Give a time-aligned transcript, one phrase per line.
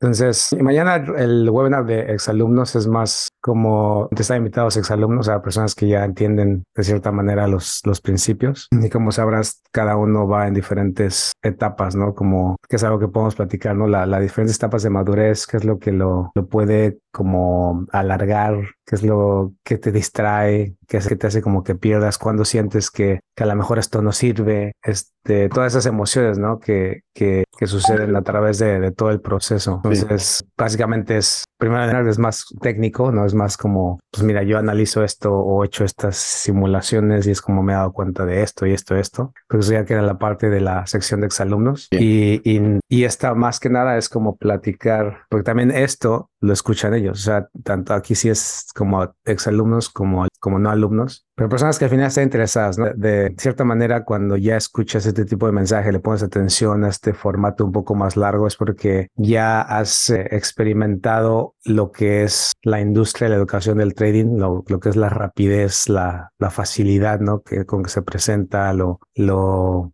[0.00, 5.76] Entonces, mañana el webinar de exalumnos es más como te están invitados exalumnos, a personas
[5.76, 8.66] que ya entienden de cierta manera los, los principios.
[8.72, 12.12] Y como sabrás, cada uno va en diferentes etapas, ¿no?
[12.12, 13.86] Como que es algo que podemos platicar, ¿no?
[13.86, 18.56] Las la diferentes etapas de madurez, qué es lo que lo, lo puede como alargar,
[18.84, 22.44] qué es lo que te distrae, qué es que te hace como que pierdas, cuando
[22.44, 26.58] sientes que, que a lo mejor esto no sirve, este, todas esas emociones, ¿no?
[26.58, 29.80] Que, que, que suceden a través de, de todo el proceso.
[29.84, 33.24] Entonces, básicamente es, primero es más técnico, ¿no?
[33.24, 37.40] Es más como, pues mira, yo analizo esto o he hecho estas simulaciones y es
[37.40, 39.32] como me he dado cuenta de esto y esto, esto.
[39.48, 41.88] Eso ya queda la parte de la sección de exalumnos.
[41.90, 46.94] Y, y, y esta más que nada es como platicar, porque también esto lo escuchan
[46.94, 47.20] ellos.
[47.20, 51.86] O sea, tanto aquí sí es como exalumnos como, como no alumnos, pero personas que
[51.86, 52.86] al final están interesadas, ¿no?
[52.94, 57.14] De cierta manera, cuando ya escuchas este tipo de mensaje, le pones atención a este
[57.14, 62.80] formato un poco más largo, es porque ya has eh, experimentado lo que es la
[62.80, 67.42] industria la educación del trading, lo, que es la rapidez, la, facilidad, ¿no?
[67.42, 69.00] Que, con que se presenta, lo,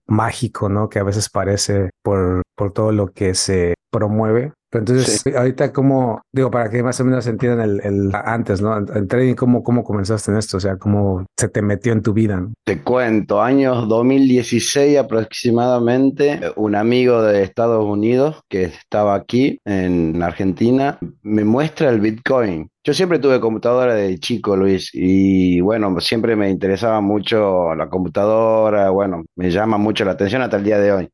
[0.06, 0.90] mágico, ¿no?
[0.90, 2.42] Que a veces parece por
[2.74, 7.68] todo lo que se promueve entonces, ahorita como, digo, para que más o menos entiendan
[7.68, 8.76] el, el antes, ¿no?
[8.76, 10.56] El trading, ¿cómo, ¿cómo comenzaste en esto?
[10.56, 12.46] O sea, ¿cómo se te metió en tu vida?
[12.64, 20.98] Te cuento, años 2016 aproximadamente, un amigo de Estados Unidos que estaba aquí en Argentina
[21.22, 22.68] me muestra el Bitcoin.
[22.84, 28.90] Yo siempre tuve computadora de chico, Luis, y bueno, siempre me interesaba mucho la computadora,
[28.90, 31.08] bueno, me llama mucho la atención hasta el día de hoy.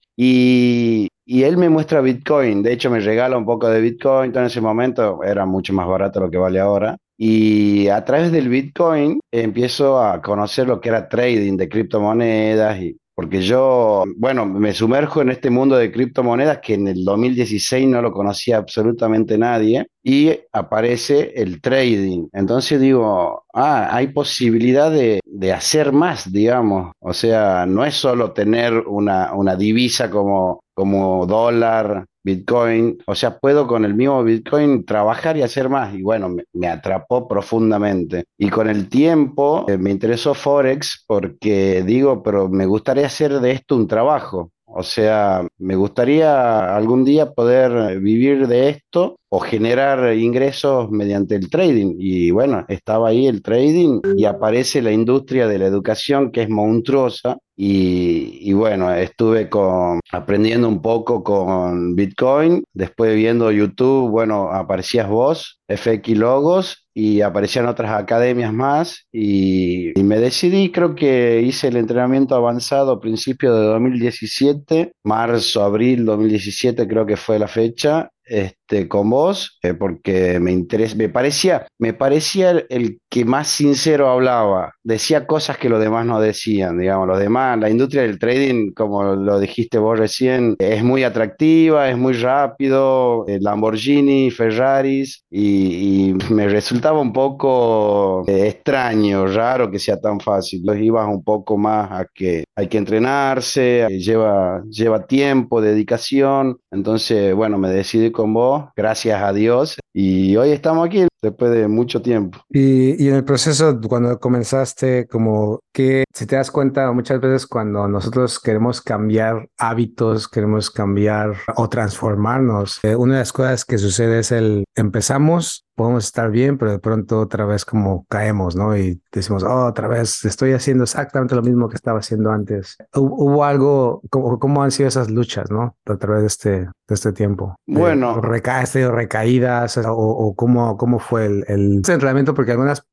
[1.30, 4.62] Y él me muestra Bitcoin, de hecho me regala un poco de Bitcoin, en ese
[4.62, 6.96] momento era mucho más barato lo que vale ahora.
[7.18, 12.96] Y a través del Bitcoin empiezo a conocer lo que era trading de criptomonedas y
[13.14, 18.00] porque yo, bueno, me sumerjo en este mundo de criptomonedas que en el 2016 no
[18.00, 22.28] lo conocía absolutamente nadie y aparece el trading.
[22.32, 26.92] Entonces digo, ah, hay posibilidad de, de hacer más, digamos.
[27.00, 33.38] O sea, no es solo tener una, una divisa como, como dólar, Bitcoin, o sea,
[33.38, 35.94] puedo con el mismo Bitcoin trabajar y hacer más.
[35.94, 38.24] Y bueno, me, atrapó profundamente.
[38.36, 43.52] Y con el tiempo eh, me interesó Forex porque digo, pero me gustaría hacer de
[43.52, 44.50] esto un trabajo.
[44.66, 51.50] O sea, me gustaría algún día poder vivir de esto o generar ingresos mediante el
[51.50, 51.96] trading.
[51.98, 56.48] Y bueno, estaba ahí el trading y aparece la industria de la educación que es
[56.48, 57.38] monstruosa.
[57.60, 65.58] Y, bueno, estuve con, aprendiendo un poco con Bitcoin, después viendo YouTube, bueno, aparecías vos,
[65.66, 72.34] FX Logos, y aparecían otras academias más y, me decidí, creo que hice el entrenamiento
[72.34, 78.57] avanzado a principios de 2017, marzo, abril 2017 creo que fue la fecha, este,
[78.88, 84.74] con vos, eh, porque me interesa, me parecía, me parecía el, que más sincero hablaba,
[84.82, 89.14] decía cosas que los demás no decían, digamos, los demás, la industria del trading, como
[89.14, 96.48] lo dijiste vos recién, es muy atractiva, es muy rápido, eh, Lamborghini, Ferraris, y, me
[96.48, 100.62] resultaba un poco eh, extraño, raro que sea tan fácil.
[100.64, 107.34] Los ibas un poco más a que hay que entrenarse, lleva, lleva tiempo, dedicación, entonces,
[107.34, 112.00] bueno, me decidí con vos, gracias a Dios, y hoy estamos aquí después de mucho
[112.02, 112.38] tiempo.
[112.50, 117.88] Y, en el proceso, cuando comenzaste, como que, si te das cuenta, muchas veces cuando
[117.88, 124.20] nosotros queremos cambiar hábitos, queremos cambiar o transformarnos, eh, una de las cosas que sucede
[124.20, 128.76] es el empezamos podemos estar bien, pero de pronto otra vez como caemos, ¿no?
[128.76, 132.76] Y decimos, oh, otra vez estoy haciendo exactamente lo mismo que estaba haciendo antes.
[132.94, 135.76] ¿Hubo algo, cómo, cómo han sido esas luchas, ¿no?
[135.86, 137.54] A través de este, de este tiempo.
[137.66, 138.20] Bueno.
[138.20, 139.78] ¿Recaíste o recaídas?
[139.78, 142.34] O, o, cómo, cómo fue el, el entrenamiento?
[142.34, 142.84] Porque algunas,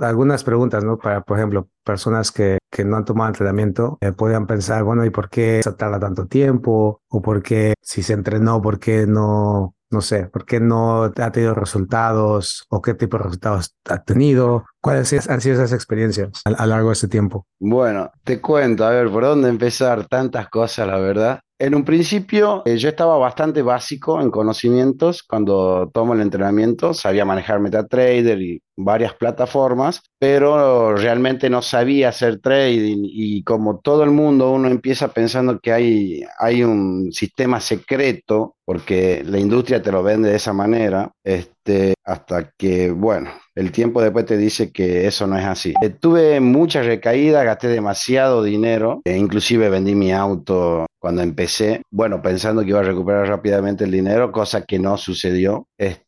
[0.00, 0.98] algunas preguntas, ¿no?
[0.98, 5.10] Para, por ejemplo, personas que, que no han tomado entrenamiento eh, podrían pensar, bueno, ¿y
[5.10, 7.00] por qué se tarda tanto tiempo?
[7.08, 11.32] ¿O por qué si se entrenó, por qué no no sé, ¿por qué no ha
[11.32, 14.64] tenido resultados o qué tipo de resultados ha tenido?
[14.80, 17.46] ¿Cuáles han sido esas experiencias a, lo largo de este tiempo?
[17.58, 20.06] Bueno, te cuento, a ver, ¿por dónde empezar?
[20.06, 21.40] Tantas cosas, la verdad.
[21.58, 27.24] En un principio eh, yo estaba bastante básico en conocimientos cuando tomo el entrenamiento, sabía
[27.24, 34.10] manejar MetaTrader y varias plataformas, pero realmente no sabía hacer trading y como todo el
[34.10, 40.02] mundo uno empieza pensando que hay, hay un sistema secreto, porque la industria te lo
[40.02, 45.26] vende de esa manera, este, hasta que, bueno, el tiempo después te dice que eso
[45.26, 45.74] no es así.
[45.82, 52.22] Eh, tuve muchas recaídas, gasté demasiado dinero, e inclusive vendí mi auto cuando empecé, bueno,
[52.22, 55.66] pensando que iba a recuperar rápidamente el dinero, cosa que no sucedió.
[55.78, 56.07] Este,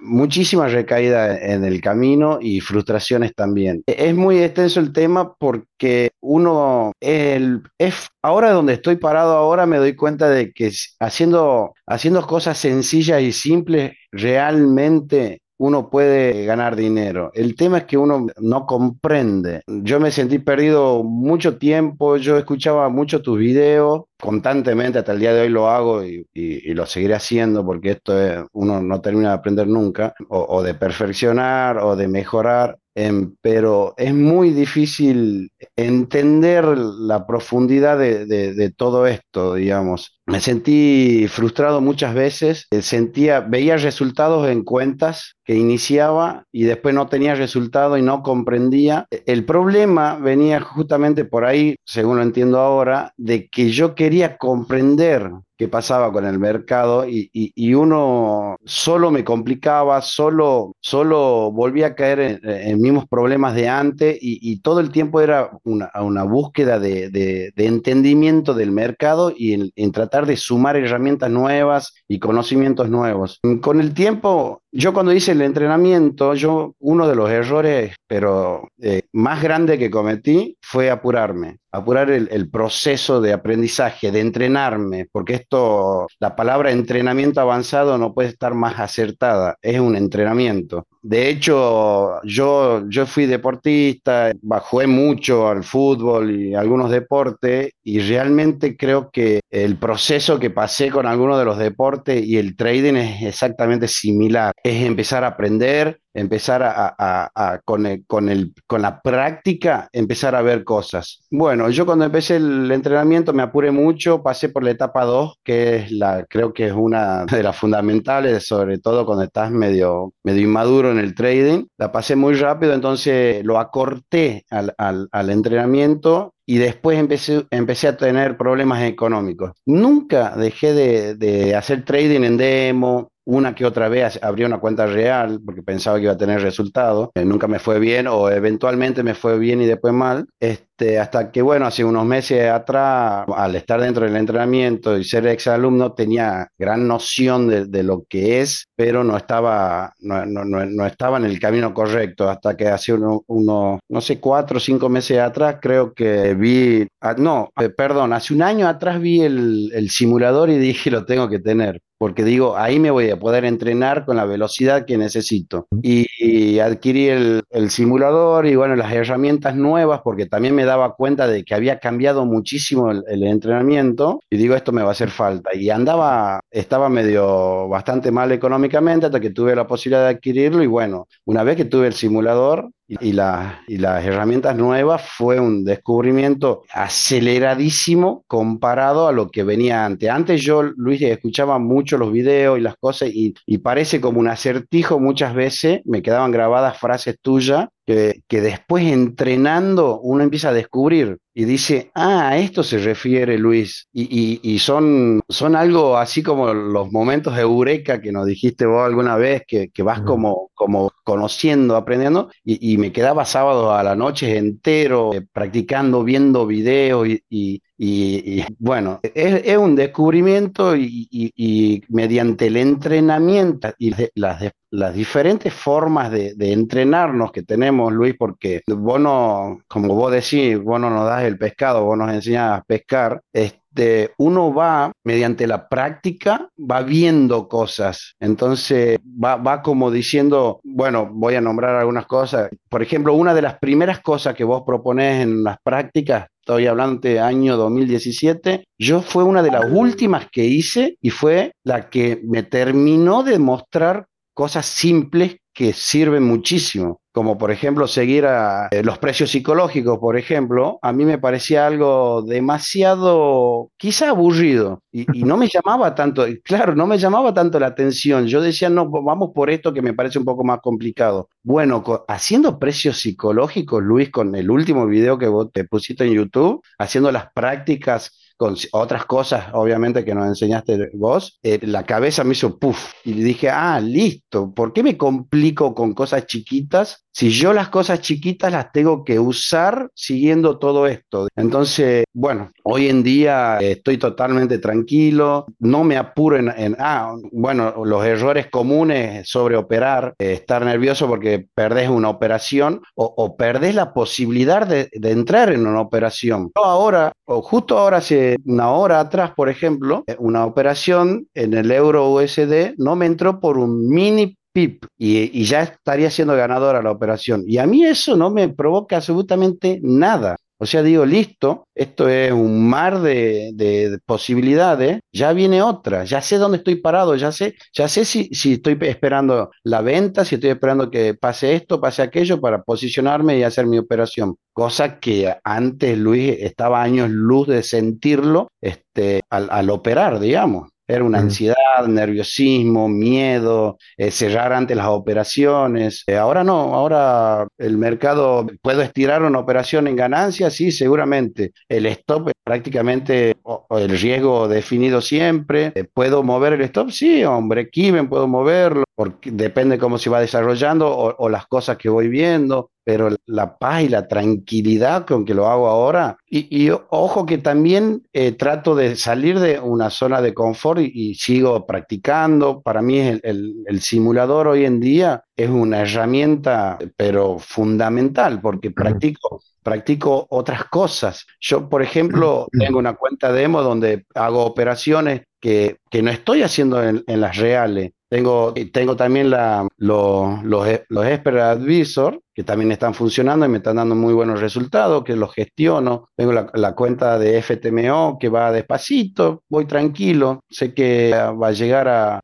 [0.00, 3.82] muchísimas recaídas en el camino y frustraciones también.
[3.86, 9.78] Es muy extenso el tema porque uno, el, es, ahora donde estoy parado ahora me
[9.78, 17.30] doy cuenta de que haciendo, haciendo cosas sencillas y simples realmente uno puede ganar dinero.
[17.34, 19.62] El tema es que uno no comprende.
[19.66, 25.34] Yo me sentí perdido mucho tiempo, yo escuchaba mucho tus videos, constantemente, hasta el día
[25.34, 26.26] de hoy lo hago y,
[26.72, 31.76] lo seguiré haciendo porque esto es, uno no termina de aprender nunca, o de perfeccionar
[31.78, 32.78] o de mejorar.
[32.94, 40.19] Em, pero es muy difícil entender la profundidad de, todo esto, digamos.
[40.30, 46.94] Me sentí frustrado muchas veces, eh, sentía, veía resultados en cuentas que iniciaba y después
[46.94, 49.06] no tenía resultado y no comprendía.
[49.26, 55.32] El problema venía justamente por ahí, según lo entiendo ahora, de que yo quería comprender
[55.60, 62.40] qué pasaba con el mercado y, uno solo me complicaba, solo, solo volvía a caer
[62.42, 68.54] en, mismos problemas de antes y, todo el tiempo era una, una búsqueda de, entendimiento
[68.54, 73.40] del mercado y en, tratar de sumar herramientas nuevas y conocimientos nuevos.
[73.60, 79.02] Con el tiempo, yo cuando hice el entrenamiento, yo uno de los errores, pero eh,
[79.12, 86.06] más grande que cometí fue apurarme apurar el, proceso de aprendizaje, de entrenarme, porque esto,
[86.18, 90.86] la palabra entrenamiento avanzado no puede estar más acertada, es un entrenamiento.
[91.02, 94.32] De hecho, yo, yo fui deportista,
[94.62, 100.90] jugué mucho al fútbol y algunos deportes y realmente creo que el proceso que pasé
[100.90, 104.52] con algunos de los deportes y el trading es exactamente similar.
[104.62, 110.42] Es empezar a aprender, empezar a, con, el, con, el, con la práctica, empezar a
[110.42, 111.22] ver cosas.
[111.30, 115.76] Bueno, yo cuando empecé el entrenamiento me apuré mucho, pasé por la etapa 2, que
[115.76, 120.42] es la, creo que es una de las fundamentales, sobre todo cuando estás medio, medio
[120.42, 121.66] inmaduro en el trading.
[121.78, 127.86] La pasé muy rápido, entonces lo acorté al, al, al entrenamiento y después empecé, empecé
[127.86, 129.52] a tener problemas económicos.
[129.66, 134.86] Nunca dejé de, de hacer trading en demo, una que otra vez abrí una cuenta
[134.86, 137.12] real porque pensaba que iba a tener resultado.
[137.14, 140.26] Eh, nunca me fue bien o eventualmente me fue bien y después mal.
[140.40, 145.26] Este, hasta que, bueno, hace unos meses atrás, al estar dentro del entrenamiento y ser
[145.28, 151.18] exalumno, tenía gran noción de, lo que es, pero no estaba, no, no, no, estaba
[151.18, 152.28] en el camino correcto.
[152.28, 156.86] Hasta que hace unos, uno, no sé, cuatro o cinco meses atrás, creo que vi,
[157.00, 161.04] ah, no, eh, perdón, hace un año atrás vi el, el simulador y dije, lo
[161.04, 164.96] tengo que tener porque digo, ahí me voy a poder entrenar con la velocidad que
[164.96, 165.66] necesito.
[165.82, 171.44] Y, adquirí el, simulador y bueno, las herramientas nuevas, porque también me daba cuenta de
[171.44, 175.54] que había cambiado muchísimo el, el, entrenamiento y digo, esto me va a hacer falta.
[175.54, 180.68] Y andaba, estaba medio bastante mal económicamente hasta que tuve la posibilidad de adquirirlo y
[180.68, 188.24] bueno, una vez que tuve el simulador, y, las herramientas nuevas fue un descubrimiento aceleradísimo
[188.26, 190.10] comparado a lo que venía antes.
[190.10, 194.98] Antes yo, Luis, escuchaba mucho los videos y las cosas y, parece como un acertijo
[194.98, 201.46] muchas veces, me quedaban grabadas frases tuyas que, después entrenando uno empieza a descubrir y
[201.46, 203.88] dice, ah, a esto se refiere Luis.
[203.94, 208.66] Y, y, y, son, son algo así como los momentos de eureka que nos dijiste
[208.66, 213.72] vos alguna vez, que, que vas como, como conociendo, aprendiendo, y, y, me quedaba sábado
[213.72, 221.82] a la noche entero eh, practicando, viendo videos y, y, bueno, es, un descubrimiento y,
[221.88, 229.60] mediante el entrenamiento y las, diferentes formas de, entrenarnos que tenemos, Luis, porque vos no,
[229.66, 234.12] como vos decís, vos no nos das el pescado, vos nos enseñás a pescar, este,
[234.18, 238.14] uno va, mediante la práctica, va viendo cosas.
[238.20, 242.50] Entonces, va, va como diciendo, bueno, voy a nombrar algunas cosas.
[242.68, 247.00] Por ejemplo, una de las primeras cosas que vos proponés en las prácticas estoy hablando
[247.00, 252.20] de año 2017, yo fue una de las últimas que hice y fue la que
[252.24, 256.99] me terminó de mostrar cosas simples que sirven muchísimo.
[257.12, 261.66] Como por ejemplo seguir a eh, los precios psicológicos, por ejemplo, a mí me parecía
[261.66, 267.68] algo demasiado, quizá aburrido, y, no me llamaba tanto, claro, no me llamaba tanto la
[267.68, 268.26] atención.
[268.26, 271.28] Yo decía, no, vamos por esto que me parece un poco más complicado.
[271.42, 276.62] Bueno, haciendo precios psicológicos, Luis, con el último video que vos te pusiste en YouTube,
[276.78, 282.32] haciendo las prácticas con otras cosas, obviamente, que nos enseñaste vos, eh, la cabeza me
[282.32, 282.94] hizo puff.
[283.04, 288.00] Y dije, ah, listo, ¿por qué me complico con cosas chiquitas si yo las cosas
[288.00, 291.28] chiquitas las tengo que usar siguiendo todo esto?
[291.36, 298.06] Entonces, bueno, hoy en día estoy totalmente tranquilo, no me apuro en, ah, bueno, los
[298.06, 304.66] errores comunes sobre operar, eh, estar nervioso porque perdés una operación o, o la posibilidad
[304.66, 306.50] de, entrar en una operación.
[306.54, 311.70] Ahora, o justo ahora se una hora atrás, por ejemplo, eh, una operación en el
[311.70, 316.90] euro USD no me entró por un mini pip y, ya estaría siendo ganadora la
[316.90, 317.44] operación.
[317.46, 320.36] Y a mí eso no me provoca absolutamente nada.
[320.62, 326.36] O sea, digo, listo, esto es un mar de, posibilidades, ya viene otra, ya sé
[326.36, 330.90] dónde estoy parado, ya sé, ya sé si, estoy esperando la venta, si estoy esperando
[330.90, 334.36] que pase esto, pase aquello para posicionarme y hacer mi operación.
[334.52, 340.69] Cosa que antes Luis estaba años luz de sentirlo este, al operar, digamos.
[340.90, 346.02] Era una ansiedad, nerviosismo, miedo, eh, cerrar antes las operaciones.
[346.08, 350.50] Eh, ahora no, ahora el mercado, ¿puedo estirar una operación en ganancia?
[350.50, 351.52] Sí, seguramente.
[351.68, 353.36] El stop es prácticamente
[353.70, 355.70] el riesgo definido siempre.
[355.76, 356.90] Eh, ¿Puedo mover el stop?
[356.90, 361.76] Sí, hombre, Kiven puedo moverlo, porque depende cómo se va desarrollando o, o las cosas
[361.76, 366.70] que voy viendo pero la paz y la tranquilidad con que lo hago ahora, y,
[366.70, 372.62] ojo que también eh, trato de salir de una zona de confort y, sigo practicando,
[372.62, 380.26] para mí el, simulador hoy en día es una herramienta, pero fundamental, porque practico practico
[380.30, 381.26] otras cosas.
[381.38, 386.82] Yo, por ejemplo, tengo una cuenta demo donde hago operaciones que, que no estoy haciendo
[386.82, 392.94] en, en, las reales, tengo, tengo también la, los, los, los Expert Advisor, también están
[392.94, 396.08] funcionando y me están dando muy buenos resultados, que los gestiono.
[396.16, 401.88] Tengo la, cuenta de FTMO que va despacito, voy tranquilo, sé que va a llegar
[401.88, 402.20] a,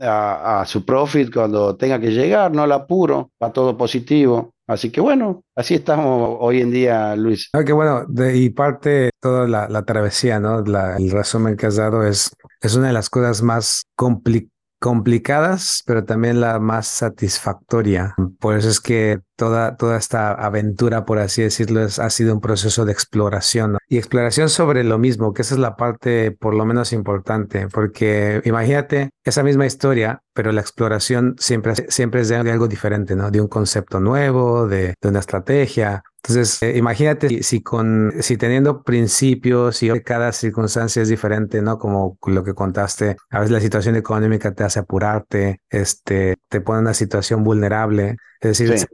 [0.00, 4.50] a, su profit cuando tenga que llegar, no la apuro, va todo positivo.
[4.66, 7.50] Así que bueno, así estamos hoy en día, Luis.
[7.52, 10.62] Ah, bueno, y parte toda la, la travesía, ¿no?
[10.62, 14.53] La, el resumen que has dado es, es una de las cosas más complicadas
[14.84, 18.14] complicadas, pero también la más satisfactoria.
[18.38, 22.84] Por eso es que toda, toda esta aventura, por así decirlo, ha sido un proceso
[22.84, 26.92] de exploración y exploración sobre lo mismo, que esa es la parte por lo menos
[26.92, 33.14] importante, porque imagínate esa misma historia, pero la exploración siempre, siempre es de algo diferente,
[33.16, 33.30] ¿no?
[33.30, 36.02] De un concepto nuevo, de, de una estrategia.
[36.26, 41.78] Entonces, eh, imagínate si, con, si teniendo principios y cada circunstancia es diferente, ¿no?
[41.78, 46.78] Como lo que contaste, a veces la situación económica te hace apurarte, este, te pone
[46.78, 48.16] en una situación vulnerable.
[48.44, 48.86] Es decir,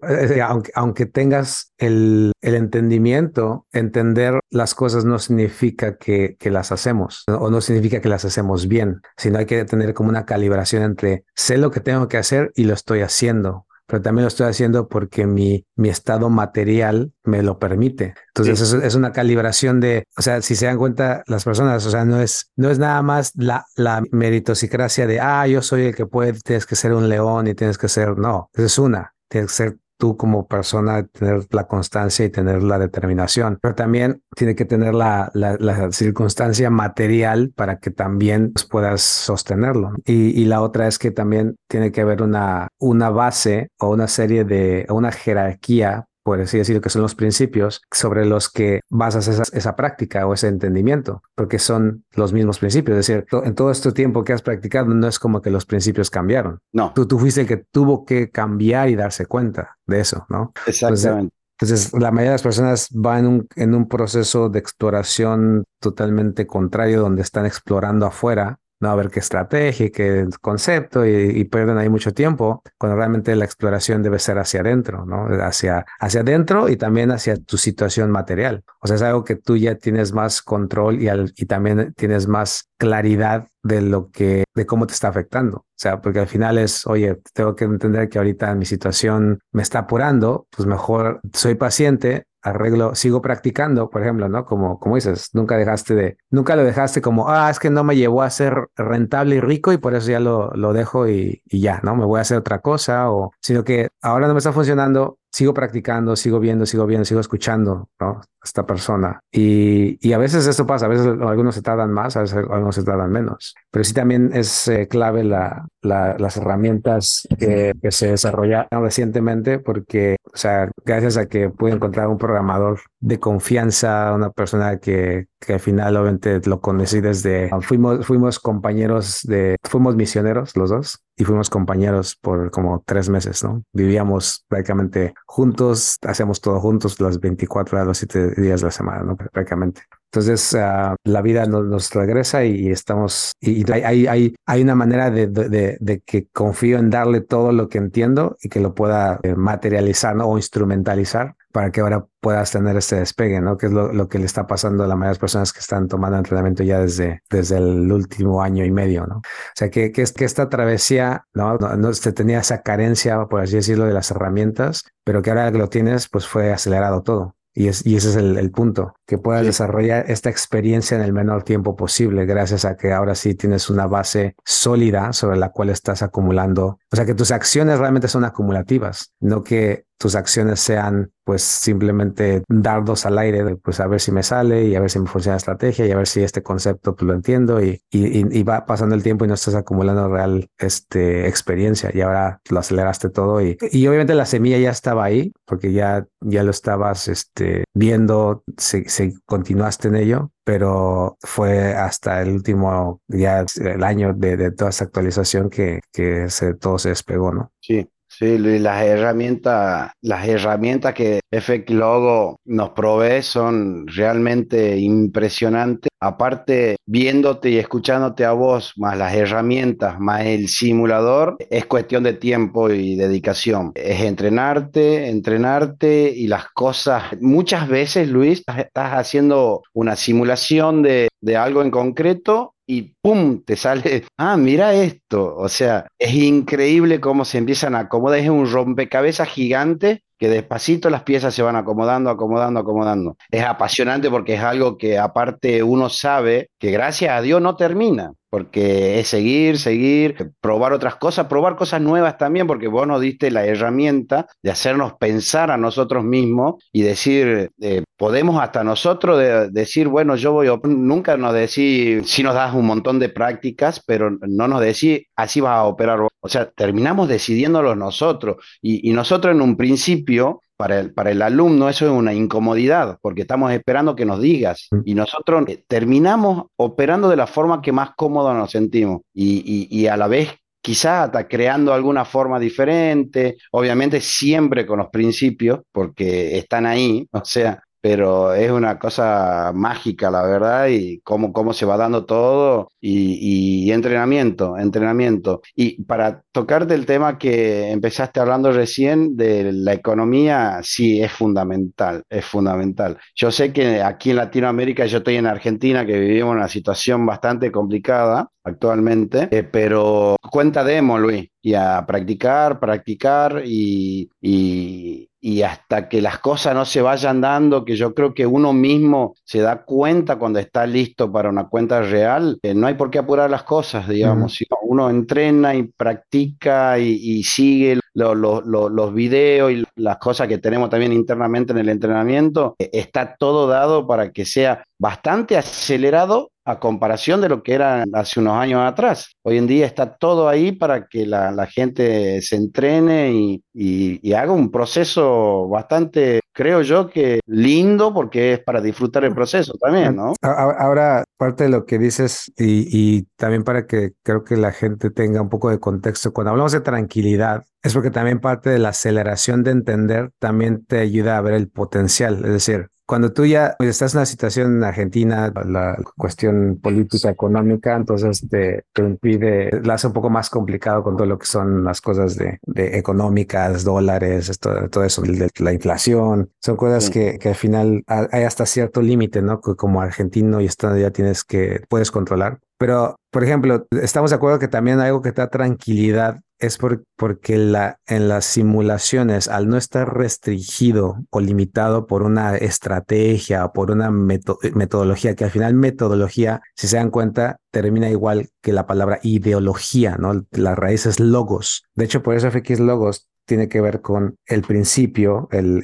[0.42, 7.24] aunque, aunque tengas el, el, entendimiento, entender las cosas no significa que, que las hacemos
[7.26, 11.24] o no significa que las hacemos bien, sino hay que tener como una calibración entre
[11.34, 14.88] sé lo que tengo que hacer y lo estoy haciendo pero también lo estoy haciendo
[14.88, 18.14] porque mi, mi estado material me lo permite.
[18.28, 21.90] Entonces es, es, una calibración de, o sea, si se dan cuenta las personas, o
[21.90, 25.94] sea, no es, no es nada más la, la meritocracia de, ah, yo soy el
[25.96, 29.12] que puede, tienes que ser un león y tienes que ser, no, esa es una,
[29.30, 34.22] tienes que ser tú como persona tener la constancia y tener la determinación, pero también
[34.34, 39.92] tiene que tener la, la, circunstancia material para que también puedas sostenerlo.
[40.06, 44.08] Y, y, la otra es que también tiene que haber una, una base o una
[44.08, 49.26] serie de, una jerarquía por así decirlo, que son los principios sobre los que basas
[49.26, 52.98] esa, esa, práctica o ese entendimiento, porque son los mismos principios.
[52.98, 56.08] Es decir, en todo este tiempo que has practicado, no es como que los principios
[56.08, 56.60] cambiaron.
[56.72, 56.92] No.
[56.94, 60.52] Tú, tú fuiste el que tuvo que cambiar y darse cuenta de eso, ¿no?
[60.68, 61.34] Exactamente.
[61.58, 65.64] Entonces, entonces la mayoría de las personas van en un, en un proceso de exploración
[65.80, 71.78] totalmente contrario, donde están explorando afuera no a ver qué estrategia, qué concepto y, pierden
[71.78, 75.26] ahí mucho tiempo cuando realmente la exploración debe ser hacia adentro, ¿no?
[75.42, 78.62] Hacia, hacia adentro y también hacia tu situación material.
[78.80, 82.70] O sea, es algo que tú ya tienes más control y, y también tienes más
[82.78, 85.58] claridad de lo que, de cómo te está afectando.
[85.58, 89.62] O sea, porque al final es, oye, tengo que entender que ahorita mi situación me
[89.62, 94.44] está apurando, pues mejor soy paciente, arreglo, sigo practicando, por ejemplo, ¿no?
[94.44, 97.96] Como, como dices, nunca dejaste de, nunca lo dejaste como, ah, es que no me
[97.96, 101.60] llevó a ser rentable y rico y por eso ya lo, lo dejo y, y
[101.60, 101.96] ya, ¿no?
[101.96, 105.54] Me voy a hacer otra cosa o, sino que ahora no me está funcionando, sigo
[105.54, 108.20] practicando, sigo viendo, sigo viendo, sigo escuchando, ¿no?
[108.42, 109.20] Esta persona.
[109.30, 112.74] Y, y a veces esto pasa, a veces algunos se tardan más, a veces algunos
[112.74, 113.54] se tardan menos.
[113.70, 120.16] Pero sí también es eh, clave la, la, las herramientas que, se desarrollaron recientemente, porque,
[120.32, 125.54] o sea, gracias a que pude encontrar un programador de confianza, una persona que, que
[125.54, 131.24] al final obviamente lo conocí desde, fuimos, fuimos compañeros de, fuimos misioneros los dos y
[131.24, 133.62] fuimos compañeros por como tres meses, ¿no?
[133.72, 139.02] Vivíamos prácticamente juntos, hacíamos todo juntos las 24 horas, los 7 días de la semana,
[139.02, 139.16] ¿no?
[139.16, 139.82] Prácticamente.
[140.12, 145.28] Entonces, uh, la vida nos, regresa y, estamos, y hay, hay, hay una manera de,
[145.28, 150.16] de, que confío en darle todo lo que entiendo y que lo pueda eh, materializar
[150.20, 153.56] o instrumentalizar para que ahora puedas tener este despegue, ¿no?
[153.56, 156.18] Que es lo, que le está pasando a la mayoría de personas que están tomando
[156.18, 159.18] entrenamiento ya desde, desde el último año y medio, ¿no?
[159.18, 159.22] O
[159.54, 161.56] sea, que, que, que esta travesía, ¿no?
[161.56, 165.50] No, no se tenía esa carencia, por así decirlo, de las herramientas, pero que ahora
[165.52, 167.36] que lo tienes, pues fue acelerado todo.
[167.54, 169.46] Y, es, y ese es el, el punto, que puedas sí.
[169.46, 173.86] desarrollar esta experiencia en el menor tiempo posible, gracias a que ahora sí tienes una
[173.86, 176.79] base sólida sobre la cual estás acumulando.
[176.92, 182.42] O sea, que tus acciones realmente son acumulativas, no que tus acciones sean pues simplemente
[182.48, 185.34] dardos al aire, pues a ver si me sale y a ver si me funciona
[185.34, 188.94] la estrategia y a ver si este concepto pues lo entiendo y, y, va pasando
[188.94, 193.58] el tiempo y no estás acumulando real este, experiencia y ahora lo aceleraste todo y,
[193.70, 198.88] y obviamente la semilla ya estaba ahí porque ya, ya lo estabas este, viendo, se,
[198.88, 204.70] se continuaste en ello, pero fue hasta el último, ya el año de, de toda
[204.70, 207.52] esta actualización que, que se, todo se despegó, ¿no?
[207.60, 207.88] Sí,
[208.20, 215.88] Sí, las herramientas, las herramientas que FX Logo nos provee son realmente impresionantes.
[215.98, 222.12] Aparte, viéndote y escuchándote a vos, más las herramientas, más el simulador, es cuestión de
[222.12, 223.72] tiempo y dedicación.
[223.74, 227.04] Es entrenarte, entrenarte y las cosas.
[227.22, 233.42] Muchas veces, Luis, estás haciendo una simulación de, de algo en concreto y ¡pum!
[233.44, 235.36] te sale, ah, mira esto.
[235.36, 238.20] O sea, es increíble cómo se empiezan a acomodar.
[238.20, 243.16] Es un rompecabezas gigante que despacito las piezas se van acomodando, acomodando, acomodando.
[243.30, 248.12] Es apasionante porque es algo que aparte uno sabe que gracias a Dios no termina
[248.28, 253.30] porque es seguir, seguir, probar otras cosas, probar cosas nuevas también, porque vos nos diste
[253.30, 259.50] la herramienta de hacernos pensar a nosotros mismos y decir, eh, podemos hasta nosotros de,
[259.50, 263.82] decir, bueno, yo voy, a, nunca nos decís, si nos das un montón de prácticas,
[263.84, 266.09] pero no nos decís, así vas a operar.
[266.20, 268.36] O sea, terminamos decidiéndolo nosotros.
[268.60, 272.98] Y, y nosotros en un principio para el, para el, alumno eso es una incomodidad,
[273.00, 274.68] porque estamos esperando que nos digas.
[274.84, 279.00] Y nosotros terminamos operando de la forma que más cómodo nos sentimos.
[279.14, 280.30] Y, y, y a la vez
[280.62, 287.24] quizá hasta creando alguna forma diferente, obviamente siempre con los principios, porque están ahí, o
[287.24, 292.68] sea, pero es una cosa mágica, la verdad, y cómo, cómo se va dando todo,
[292.80, 295.40] y, y, entrenamiento, entrenamiento.
[295.54, 302.02] Y para tocarte el tema que empezaste hablando recién de la economía, sí, es fundamental,
[302.08, 302.98] es fundamental.
[303.14, 307.50] Yo sé que aquí en Latinoamérica, yo estoy en Argentina, que vivimos una situación bastante
[307.50, 315.88] complicada actualmente, eh, pero cuenta demo, Luis, y a practicar, practicar y, y y hasta
[315.88, 319.64] que las cosas no se vayan dando, que yo creo que uno mismo se da
[319.64, 323.42] cuenta cuando está listo para una cuenta real, eh, no hay por qué apurar las
[323.42, 324.40] cosas, digamos.
[324.40, 324.58] Uh -huh.
[324.62, 330.28] Uno entrena y practica y, y sigue lo, lo, lo, los videos y las cosas
[330.28, 335.36] que tenemos también internamente en el entrenamiento, eh, está todo dado para que sea bastante
[335.36, 339.16] acelerado a comparación de lo que era hace unos años atrás.
[339.22, 344.50] Hoy en día está todo ahí para que la, gente se entrene y, haga un
[344.50, 350.14] proceso bastante, creo yo, que lindo porque es para disfrutar el proceso también, ¿no?
[350.20, 354.90] Ahora, parte de lo que dices y, y también para que creo que la gente
[354.90, 358.70] tenga un poco de contexto, cuando hablamos de tranquilidad, es porque también parte de la
[358.70, 363.54] aceleración de entender también te ayuda a ver el potencial, es decir, cuando tú ya
[363.60, 369.74] estás en una situación en Argentina, la cuestión política, económica, entonces te, te impide, la
[369.74, 373.62] hace un poco más complicado con todo lo que son las cosas de, de económicas,
[373.62, 376.90] dólares, esto, todo eso, de la inflación, son cosas sí.
[376.90, 379.40] que, que, al final hay hasta cierto límite, ¿no?
[379.40, 382.40] Como argentino y estando ya tienes que, puedes controlar.
[382.58, 386.58] Pero, por ejemplo, estamos de acuerdo que también algo que te da tranquilidad es
[386.96, 393.52] porque la, en las simulaciones, al no estar restringido o limitado por una estrategia o
[393.52, 398.66] por una metodología, que al final metodología, si se dan cuenta, termina igual que la
[398.66, 400.26] palabra ideología, ¿no?
[400.30, 401.64] La raíz es logos.
[401.74, 405.62] De hecho, por eso FX Logos tiene que ver con el principio, el,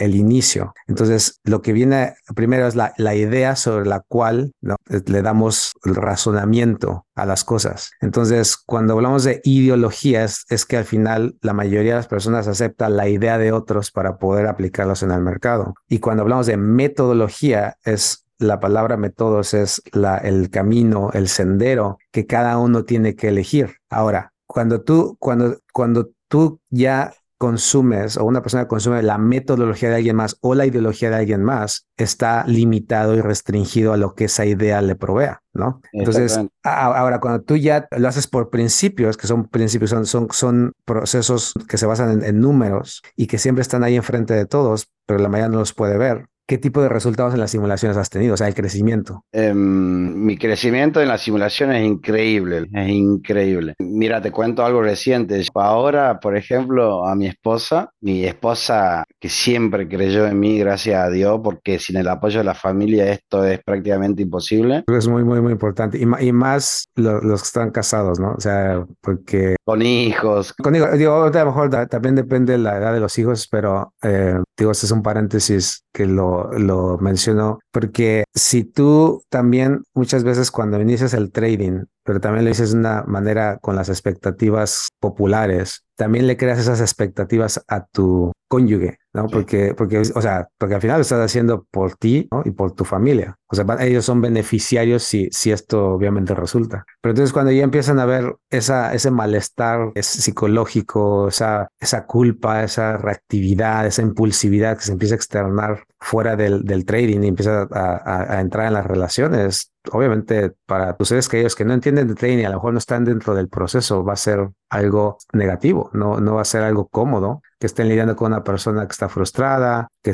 [0.00, 0.74] el, inicio.
[0.88, 4.74] Entonces, lo que viene primero es la, la idea sobre la cual ¿no?
[4.88, 7.92] le damos el razonamiento a las cosas.
[8.00, 12.88] Entonces, cuando hablamos de ideologías, es que al final la mayoría de las personas acepta
[12.88, 15.74] la idea de otros para poder aplicarlos en el mercado.
[15.88, 21.98] Y cuando hablamos de metodología, es la palabra métodos es la, el camino, el sendero
[22.10, 23.76] que cada uno tiene que elegir.
[23.88, 29.94] Ahora, cuando tú, cuando, cuando tú ya consumes o una persona consume la metodología de
[29.94, 34.24] alguien más o la ideología de alguien más, está limitado y restringido a lo que
[34.24, 35.80] esa idea le provea, ¿no?
[35.92, 40.72] Entonces, ahora cuando tú ya lo haces por principios, que son principios, son, son, son
[40.84, 44.88] procesos que se basan en, en números y que siempre están ahí enfrente de todos,
[45.06, 48.10] pero la mayoría no los puede ver, ¿Qué tipo de resultados en las simulaciones has
[48.10, 48.34] tenido?
[48.34, 49.24] O sea, el crecimiento.
[49.32, 53.74] Em, mi crecimiento en las simulaciones es increíble, es increíble.
[53.78, 55.42] Mira, te cuento algo reciente.
[55.54, 61.08] Ahora, por ejemplo, a mi esposa, mi esposa que siempre creyó en mí, gracias a
[61.08, 64.84] Dios, porque sin el apoyo de la familia esto es prácticamente imposible.
[64.86, 65.98] Es muy, muy, muy importante.
[65.98, 68.32] Y, y más los, que están casados, ¿no?
[68.32, 69.56] O sea, porque...
[69.64, 70.52] Con hijos.
[70.52, 73.94] Con hijos, digo, a lo mejor también depende de la edad de los hijos, pero
[74.02, 80.24] eh, digo, este es un paréntesis que lo, lo menciono, porque si tú también muchas
[80.24, 84.88] veces cuando inicias el trading, pero también lo dices de una manera con las expectativas
[85.00, 89.26] populares, también le creas esas expectativas a tu cónyuge, ¿no?
[89.28, 92.84] Porque, porque, o sea, porque al final lo estás haciendo por ti y por tu
[92.84, 93.36] familia.
[93.48, 96.84] O sea, ellos son beneficiarios si, si esto obviamente resulta.
[97.00, 102.96] Pero entonces cuando ya empiezan a ver esa, ese malestar psicológico, esa, esa culpa, esa
[102.96, 108.34] reactividad, esa impulsividad que se empieza a externar fuera del, del trading y empieza a,
[108.36, 112.38] a entrar en las relaciones, obviamente para tus seres queridos que no entienden de trading
[112.38, 116.20] y a lo mejor no están dentro del proceso, va a ser algo negativo, no,
[116.20, 119.88] no va a ser algo cómodo que estén lidiando con una persona que está frustrada,
[120.02, 120.12] que,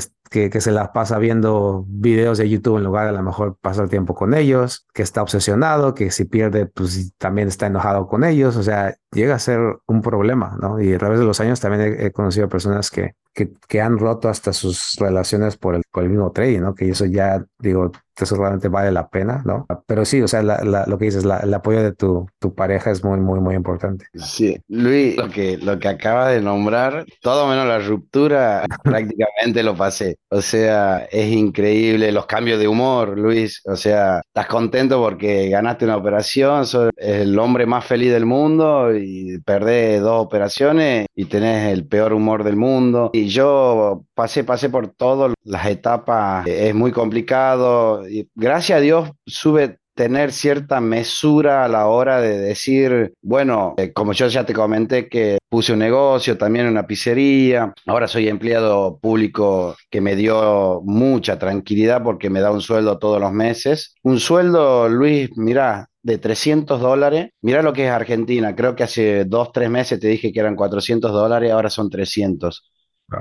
[0.51, 3.89] que, se la pasa viendo videos de YouTube en lugar de a lo mejor pasar
[3.89, 8.55] tiempo con ellos, que está obsesionado, que si pierde, pues también está enojado con ellos,
[8.55, 9.59] o sea, llega a ser
[9.89, 10.81] un problema, ¿no?
[10.81, 14.53] Y a través de los años también he, conocido personas que, que, han roto hasta
[14.53, 16.75] sus relaciones por el, por el mismo trading, ¿no?
[16.77, 17.91] Que eso ya, digo,
[18.25, 19.67] eso realmente vale la pena, ¿no?
[19.87, 23.21] Pero sí, o sea, lo que dices, el apoyo de tu, tu pareja es muy,
[23.21, 24.07] muy, muy importante.
[24.15, 29.77] Sí, Luis, lo que, lo que acaba de nombrar, todo menos la ruptura, prácticamente lo
[29.77, 30.17] pasé.
[30.31, 33.63] O sea, es increíble los cambios de humor, Luis.
[33.67, 38.95] O sea, estás contento porque ganaste una operación, sos el hombre más feliz del mundo
[38.95, 43.11] y perdés dos operaciones y tenés el peor humor del mundo.
[43.13, 48.03] Y yo pasé, pasé por todas las etapas, es muy complicado
[48.35, 54.15] gracias a Dios sube tener cierta mesura a la hora de decir, bueno, eh, como
[54.15, 59.77] yo ya te comenté que puse un negocio, también una pizzería, ahora soy empleado público
[59.91, 63.95] que me dio mucha tranquilidad porque me da un sueldo todos los meses.
[64.03, 67.29] Un sueldo, Luis, mira, de 300 dólares.
[67.43, 68.57] Mira lo que es Argentina.
[68.57, 72.73] Creo que hace dos, tres meses te dije que eran 400 dólares, ahora son 300.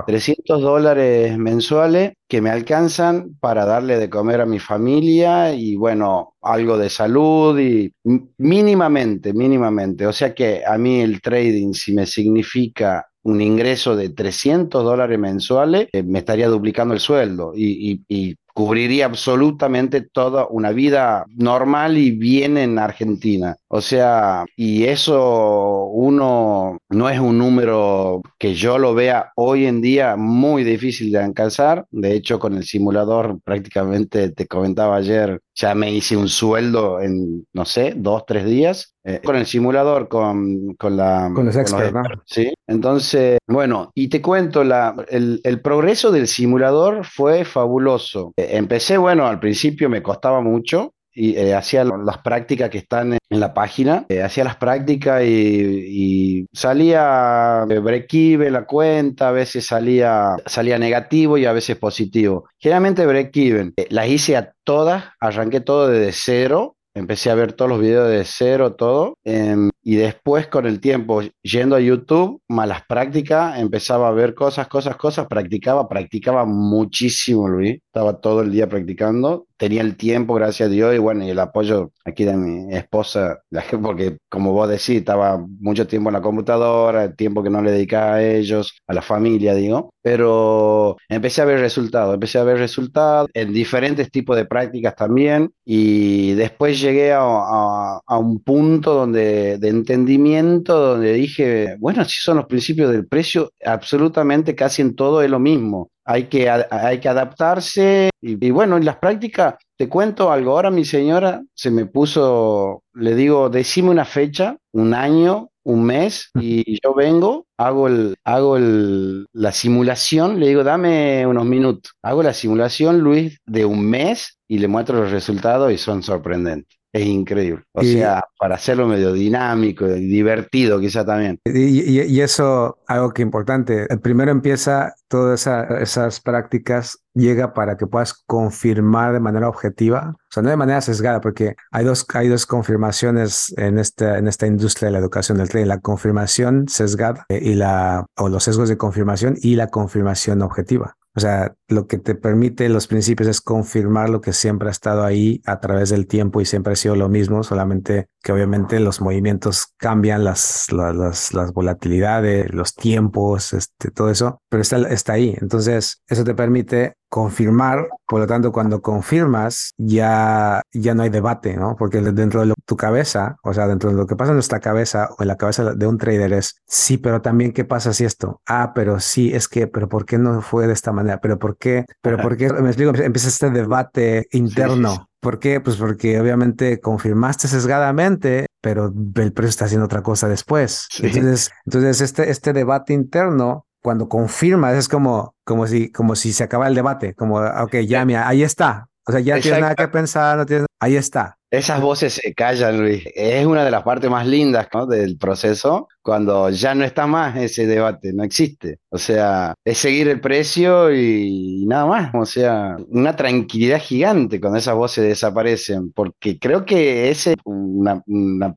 [0.06, 6.34] 300 dólares mensuales que me alcanzan para darle de comer a mi familia y bueno,
[6.42, 7.92] algo de salud y
[8.38, 10.06] mínimamente, mínimamente.
[10.06, 15.18] O sea que a mí el trading, si me significa un ingreso de 300 dólares
[15.18, 21.98] mensuales, eh, me estaría duplicando el sueldo y, y cubriría absolutamente toda una vida normal
[21.98, 23.56] y bien en Argentina.
[23.72, 29.80] O sea, y eso uno no es un número que yo lo vea hoy en
[29.80, 31.86] día muy difícil de alcanzar.
[31.92, 37.46] De hecho, con el simulador prácticamente te comentaba ayer, ya me hice un sueldo en,
[37.52, 38.96] no sé, dos, tres días.
[39.04, 41.30] Eh, con el simulador, con, con la...
[41.32, 42.52] Con los expertos, Sí.
[42.66, 48.32] Entonces, bueno, y te cuento, la, el, el progreso del simulador fue fabuloso.
[48.36, 53.40] Empecé, bueno, al principio me costaba mucho, y eh, hacía las prácticas que están en
[53.40, 60.78] la página, eh, hacía las prácticas y, salía break-even la cuenta, a veces salía, salía
[60.78, 62.48] negativo y a veces positivo.
[62.58, 67.70] Generalmente break-even, eh, las hice a todas, arranqué todo desde cero, empecé a ver todos
[67.70, 69.14] los videos de cero, todo.
[69.24, 74.68] Em, y después con el tiempo, yendo a YouTube, malas prácticas, empezaba a ver cosas,
[74.68, 77.78] cosas, cosas, practicaba, practicaba muchísimo, Luis.
[77.86, 81.38] Estaba todo el día practicando tenía el tiempo, gracias a Dios, y bueno, y el
[81.38, 83.42] apoyo aquí de mi esposa,
[83.82, 87.72] porque como vos decís, estaba mucho tiempo en la computadora, el tiempo que no le
[87.72, 92.56] dedicaba a ellos, a la familia, digo, pero empecé a ver resultados, empecé a ver
[92.56, 99.58] resultados en diferentes tipos de prácticas también, y después llegué a, a un punto donde,
[99.58, 105.20] de entendimiento, donde dije, bueno, si son los principios del precio, absolutamente casi en todo
[105.20, 110.30] es lo mismo hay que, hay que adaptarse y, bueno, en las prácticas, te cuento
[110.30, 115.84] algo, ahora mi señora se me puso, le digo, decime una fecha, un año, un
[115.84, 117.88] mes y yo vengo, hago,
[118.24, 124.38] hago la simulación, le digo, dame unos minutos, hago la simulación, Luis, de un mes
[124.48, 126.79] y le muestro los resultados y son sorprendentes.
[126.92, 127.62] Es increíble.
[127.72, 131.38] O sea, para hacerlo medio dinámico y divertido quizá también.
[131.44, 135.46] Y, y, eso, algo que importante, primero empieza todas
[135.80, 140.80] esas prácticas, llega para que puedas confirmar de manera objetiva, o sea, no de manera
[140.80, 145.38] sesgada, porque hay dos, hay dos confirmaciones en esta, en esta industria de la educación
[145.38, 149.68] del trading, la confirmación sesgada eh, y la, o los sesgos de confirmación y la
[149.68, 150.96] confirmación objetiva.
[151.16, 155.04] O sea, lo que te permite los principios es confirmar lo que siempre ha estado
[155.04, 159.00] ahí a través del tiempo y siempre ha sido lo mismo, solamente que obviamente los
[159.00, 165.34] movimientos cambian, las, las, las, volatilidades, los tiempos, este, todo eso, pero está, está ahí.
[165.40, 171.56] Entonces, eso te permite confirmar, por lo tanto, cuando confirmas, ya, ya no hay debate,
[171.56, 171.74] ¿no?
[171.76, 175.08] Porque dentro de tu cabeza, o sea, dentro de lo que pasa en nuestra cabeza
[175.18, 178.40] o en la cabeza de un trader es, sí, pero también, ¿qué pasa si esto?
[178.46, 181.20] Ah, pero sí, es que, pero ¿por qué no fue de esta manera?
[181.20, 181.84] ¿Pero por qué?
[182.02, 182.52] ¿Pero por qué?
[182.52, 185.08] Me explico, empieza este debate interno.
[185.20, 185.60] ¿Por qué?
[185.60, 190.88] Pues porque obviamente confirmaste sesgadamente, pero el precio está haciendo otra cosa después.
[191.00, 196.42] Entonces, entonces este, este debate interno, cuando confirmas, es como, como, si, como si se
[196.42, 198.88] acaba el debate, como, ok, ya, mira, ahí está.
[199.06, 201.36] O sea, ya no tienes nada que pensar, no tienes, ahí está.
[201.50, 203.02] Esas voces se callan, Luis.
[203.14, 207.66] Es una de las partes más lindas del proceso, cuando ya no está más ese
[207.66, 208.78] debate, no existe.
[208.90, 212.10] O sea, es seguir el precio y, nada más.
[212.14, 218.02] O sea, una tranquilidad gigante cuando esas voces desaparecen, porque creo que es una,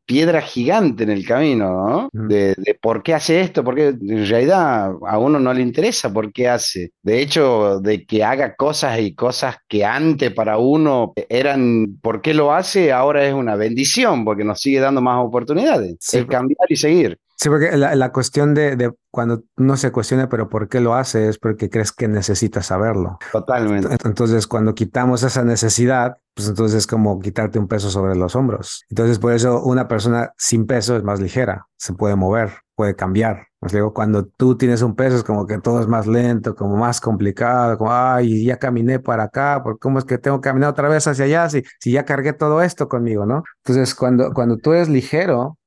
[0.05, 2.27] piedra gigante en el camino, ¿no?
[2.27, 6.47] De, por qué hace esto, porque en realidad a uno no le interesa por qué
[6.47, 6.91] hace.
[7.01, 12.33] De hecho, de que haga cosas y cosas que antes para uno eran por qué
[12.33, 15.95] lo hace, ahora es una bendición, porque nos sigue dando más oportunidades.
[16.13, 17.19] Es cambiar y seguir.
[17.43, 21.27] Sí, porque la, cuestión de, cuando uno se cuestiona, pero ¿por qué lo hace?
[21.27, 23.17] Es porque crees que necesitas saberlo.
[23.33, 23.89] Totalmente.
[24.05, 28.85] Entonces, cuando quitamos esa necesidad, pues entonces es como quitarte un peso sobre los hombros.
[28.89, 33.47] Entonces, por eso una persona sin peso es más ligera, se puede mover, puede cambiar.
[33.59, 36.77] Os digo, cuando tú tienes un peso es como que todo es más lento, como
[36.77, 40.87] más complicado, como, ay, ya caminé para acá, ¿cómo es que tengo que caminar otra
[40.87, 43.43] vez hacia allá si, si ya cargué todo esto conmigo, no?
[43.65, 45.57] Entonces, cuando, cuando tú eres ligero,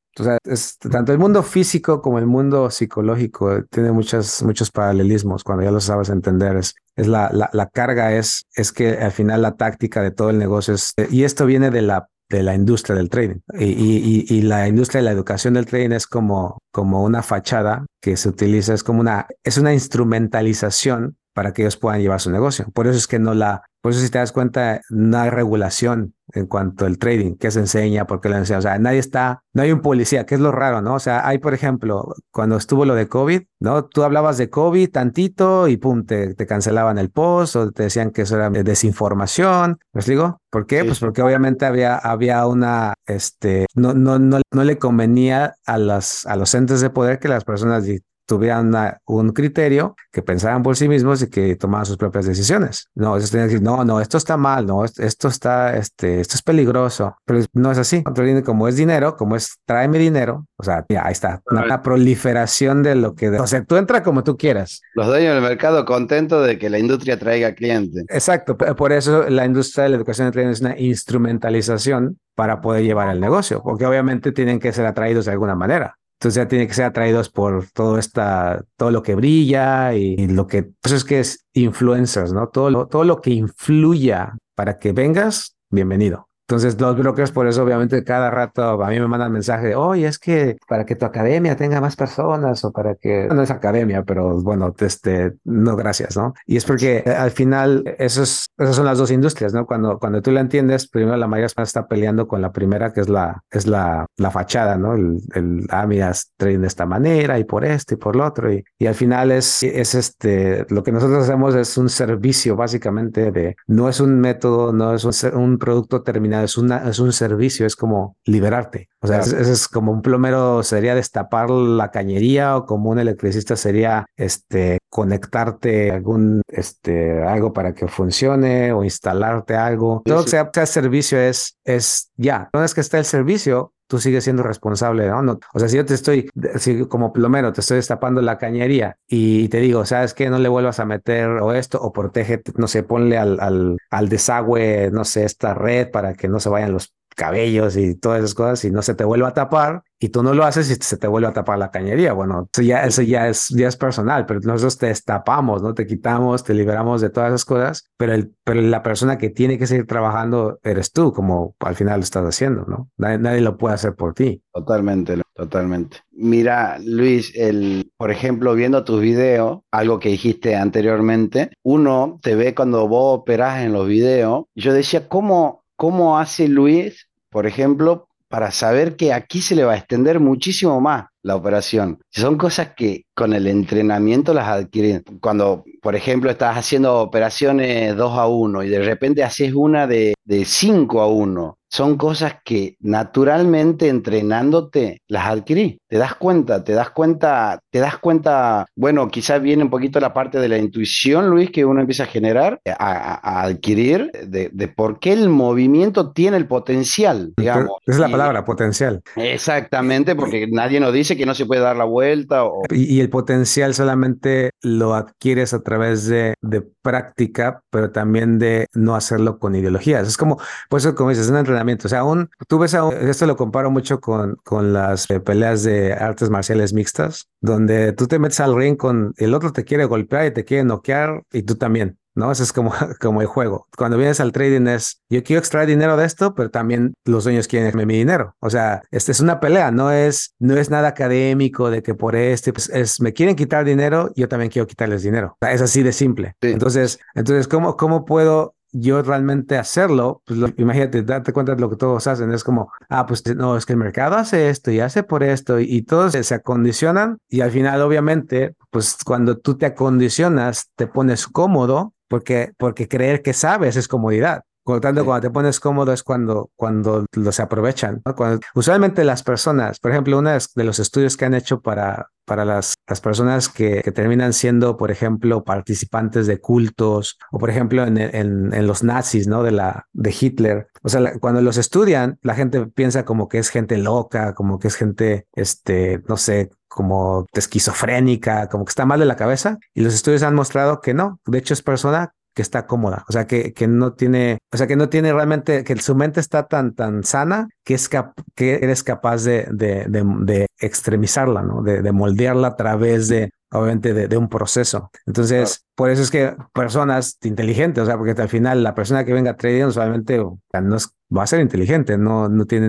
[0.90, 5.81] tanto el mundo físico como el mundo psicológico tiene muchos, muchos paralelismos cuando ya lo
[5.81, 6.57] sabes entender.
[6.57, 10.74] Es, la, la, carga es, es que al final la táctica de todo el negocio
[10.74, 13.40] es, y esto viene de la, de la industria del trading.
[13.59, 17.85] Y, y, y, la industria de la educación del trading es como, como una fachada
[18.00, 22.31] que se utiliza, es como una, es una instrumentalización para que ellos puedan llevar su
[22.31, 22.66] negocio.
[22.72, 26.12] Por eso es que no la, por eso si te das cuenta, no hay regulación
[26.33, 28.59] en cuanto al trading, qué se enseña, por qué lo enseña.
[28.59, 30.94] O sea, nadie está, no hay un policía, que es lo raro, ¿no?
[30.94, 33.85] O sea, hay, por ejemplo, cuando estuvo lo de COVID, ¿no?
[33.85, 38.11] Tú hablabas de COVID tantito y pum, te, te cancelaban el post o te decían
[38.11, 39.79] que eso era desinformación.
[39.92, 40.40] ¿Me digo?
[40.51, 40.85] ¿Por qué?
[40.85, 46.27] Pues porque obviamente había, había una, este, no, no, no, no le convenía a las,
[46.27, 47.87] a los entes de poder que las personas
[48.26, 48.72] tuvieran
[49.06, 52.88] un criterio, que pensaran por sí mismos y que tomaran sus propias decisiones.
[52.94, 56.34] No, ellos tenían que decir, no, no, esto está mal, no, esto está, este, esto
[56.34, 58.02] es peligroso, pero no es así.
[58.44, 63.14] Como es dinero, como es tráeme dinero, o sea, ahí está, una, proliferación de lo
[63.14, 64.80] que, o sea, tú entra como tú quieras.
[64.94, 68.04] Los dueños del mercado contentos de que la industria traiga clientes.
[68.08, 73.20] Exacto, por eso la industria de la educación es una instrumentalización para poder llevar el
[73.20, 75.96] negocio, porque obviamente tienen que ser atraídos de alguna manera.
[76.18, 80.46] Entonces ya tiene que ser atraídos por todo esta, todo lo que brilla y, lo
[80.46, 82.48] que, pues es que es influencers, ¿no?
[82.48, 86.29] Todo lo, todo lo que influya para que vengas, bienvenido.
[86.48, 90.06] Entonces, los brokers, por eso, obviamente, cada rato a mí me mandan mensaje de, oye,
[90.06, 94.04] es que para que tu academia tenga más personas o para que no es academia,
[94.04, 96.35] pero bueno, este, no, gracias, ¿no?
[96.46, 99.66] Y es porque eh, al final, esos, esas son las dos industrias, ¿no?
[99.66, 103.09] Cuando, cuando tú la entiendes, primero la mayoría está peleando con la primera, que es
[103.09, 104.94] la, es la, la fachada, ¿no?
[104.94, 108.52] El, el ah, mira, trading de esta manera y por esto y por lo otro.
[108.52, 113.32] Y, y al final es, es este, lo que nosotros hacemos es un servicio, básicamente,
[113.32, 116.04] de, no es un método, no es un, un producto
[116.44, 118.88] es, una, es un servicio, es como liberarte.
[119.01, 124.07] O sea, es, como un plomero sería destapar la cañería o como un electricista sería
[124.16, 130.03] este conectarte algún este algo para que funcione o instalarte algo.
[130.05, 132.49] Todo que sea, sea, servicio es es ya.
[132.53, 135.38] No es que esté el servicio, tú sigues siendo responsable, ¿no?
[135.55, 139.49] O sea, si yo te estoy, si como plomero, te estoy destapando la cañería y
[139.49, 140.31] te digo, ¿sabes qué?
[140.31, 144.09] No le vuelvas a meter o esto, o protege, no sé, ponle al, al, al
[144.09, 148.35] desagüe, no sé, esta red para que no se vayan los cabellos y todas esas
[148.35, 150.98] cosas y no se te vuelva a tapar y tú no lo haces y se
[150.98, 152.12] te vuelve a tapar la cañería.
[152.12, 155.72] Bueno, eso ya, eso ya es, ya es personal, pero nosotros te destapamos, ¿no?
[155.74, 159.59] Te quitamos, te liberamos de todas esas cosas, pero, el, pero la persona que tiene
[159.59, 162.90] que seguir trabajando eres tú, como al final lo estás haciendo, ¿no?
[162.98, 164.42] Nadie, nadie lo puede hacer por ti.
[164.52, 165.98] Totalmente, totalmente.
[166.12, 172.55] Mira, Luis, el, por ejemplo, viendo tus videos, algo que dijiste anteriormente, uno te ve
[172.55, 177.05] cuando vos operás en los videos, yo decía, ¿cómo cómo hace Luis,
[177.37, 182.01] por ejemplo, para saber que aquí se le va a extender muchísimo más la operación.
[182.11, 185.02] Son cosas que con el entrenamiento las adquieren.
[185.20, 190.14] Cuando, por ejemplo, estás haciendo operaciones 2 a 1 y de repente haces una de,
[190.24, 195.79] de 5 a 1, son cosas que naturalmente entrenándote las adquirí.
[195.88, 200.14] Te das cuenta, te das cuenta, te das cuenta, bueno, quizás viene un poquito la
[200.14, 205.00] parte de la intuición, Luis, que uno empieza a generar, a, adquirir, de, de, por
[205.00, 207.70] qué el movimiento tiene el potencial, digamos.
[207.85, 209.02] Es la palabra, potencial.
[209.16, 212.44] Exactamente, porque nadie nos dice que no se puede dar la vuelta.
[212.44, 212.62] O...
[212.70, 216.34] Y, el potencial solamente lo adquieres a través de,
[216.82, 220.06] práctica, pero también de no hacerlo con ideologías.
[220.06, 220.38] Es como,
[220.68, 221.88] por eso como dices, es un entrenamiento.
[221.88, 225.64] O sea, aún, tú ves, a, esto lo comparo mucho con, con las eh, peleas
[225.64, 229.84] de artes marciales mixtas, donde tú te metes al ring con el otro te quiere
[229.84, 231.98] golpear y te quiere noquear y tú también.
[232.16, 232.33] ¿No?
[232.33, 233.68] Eso es como, como el juego.
[233.76, 237.46] Cuando vienes al trading es, yo quiero extraer dinero de esto, pero también los dueños
[237.46, 238.35] quieren mi dinero.
[238.40, 242.16] O sea, este es una pelea, no es, no es nada académico de que por
[242.16, 245.37] este, pues es, me quieren quitar dinero, yo también quiero quitarles dinero.
[245.42, 246.35] es así de simple.
[246.40, 251.76] Entonces, entonces, ¿cómo, cómo puedo yo realmente hacerlo, pues imagínate, date cuenta de lo que
[251.76, 255.02] todos hacen, es como, ah, pues no, es que el mercado hace esto y hace
[255.02, 259.66] por esto y, todos se, se, acondicionan y al final obviamente, pues cuando tú te
[259.66, 264.42] acondicionas, te pones cómodo porque, porque creer que sabes es comodidad.
[264.66, 268.02] Por lo tanto, cuando te pones cómodo es cuando, cuando se aprovechan.
[268.16, 272.44] Cuando, usualmente las personas, por ejemplo, uno de los estudios que han hecho para, para
[272.44, 277.86] las, las personas que, que, terminan siendo, por ejemplo, participantes de cultos o, por ejemplo,
[277.86, 279.44] en, en, en los nazis, ¿no?
[279.44, 280.66] De, la, de Hitler.
[280.82, 284.58] O sea, la, cuando los estudian, la gente piensa como que es gente loca, como
[284.58, 289.59] que es gente, este, no sé, como esquizofrénica, como que está mal de la cabeza.
[289.74, 291.20] Y los estudios han mostrado que no.
[291.26, 294.66] De hecho, es persona que está cómoda, o sea, que, que no tiene, o sea,
[294.66, 298.83] que no tiene realmente, que su mente está tan, tan sana que, es que eres
[298.83, 301.62] capaz de, de, de, extremizarla, ¿no?
[301.62, 304.90] De, de moldearla a través de, obviamente, de, un proceso.
[305.07, 309.14] Entonces, por eso es que personas inteligentes, o sea, porque al final la persona que
[309.14, 312.68] venga a trading solamente no es, va a ser inteligente, no, no tiene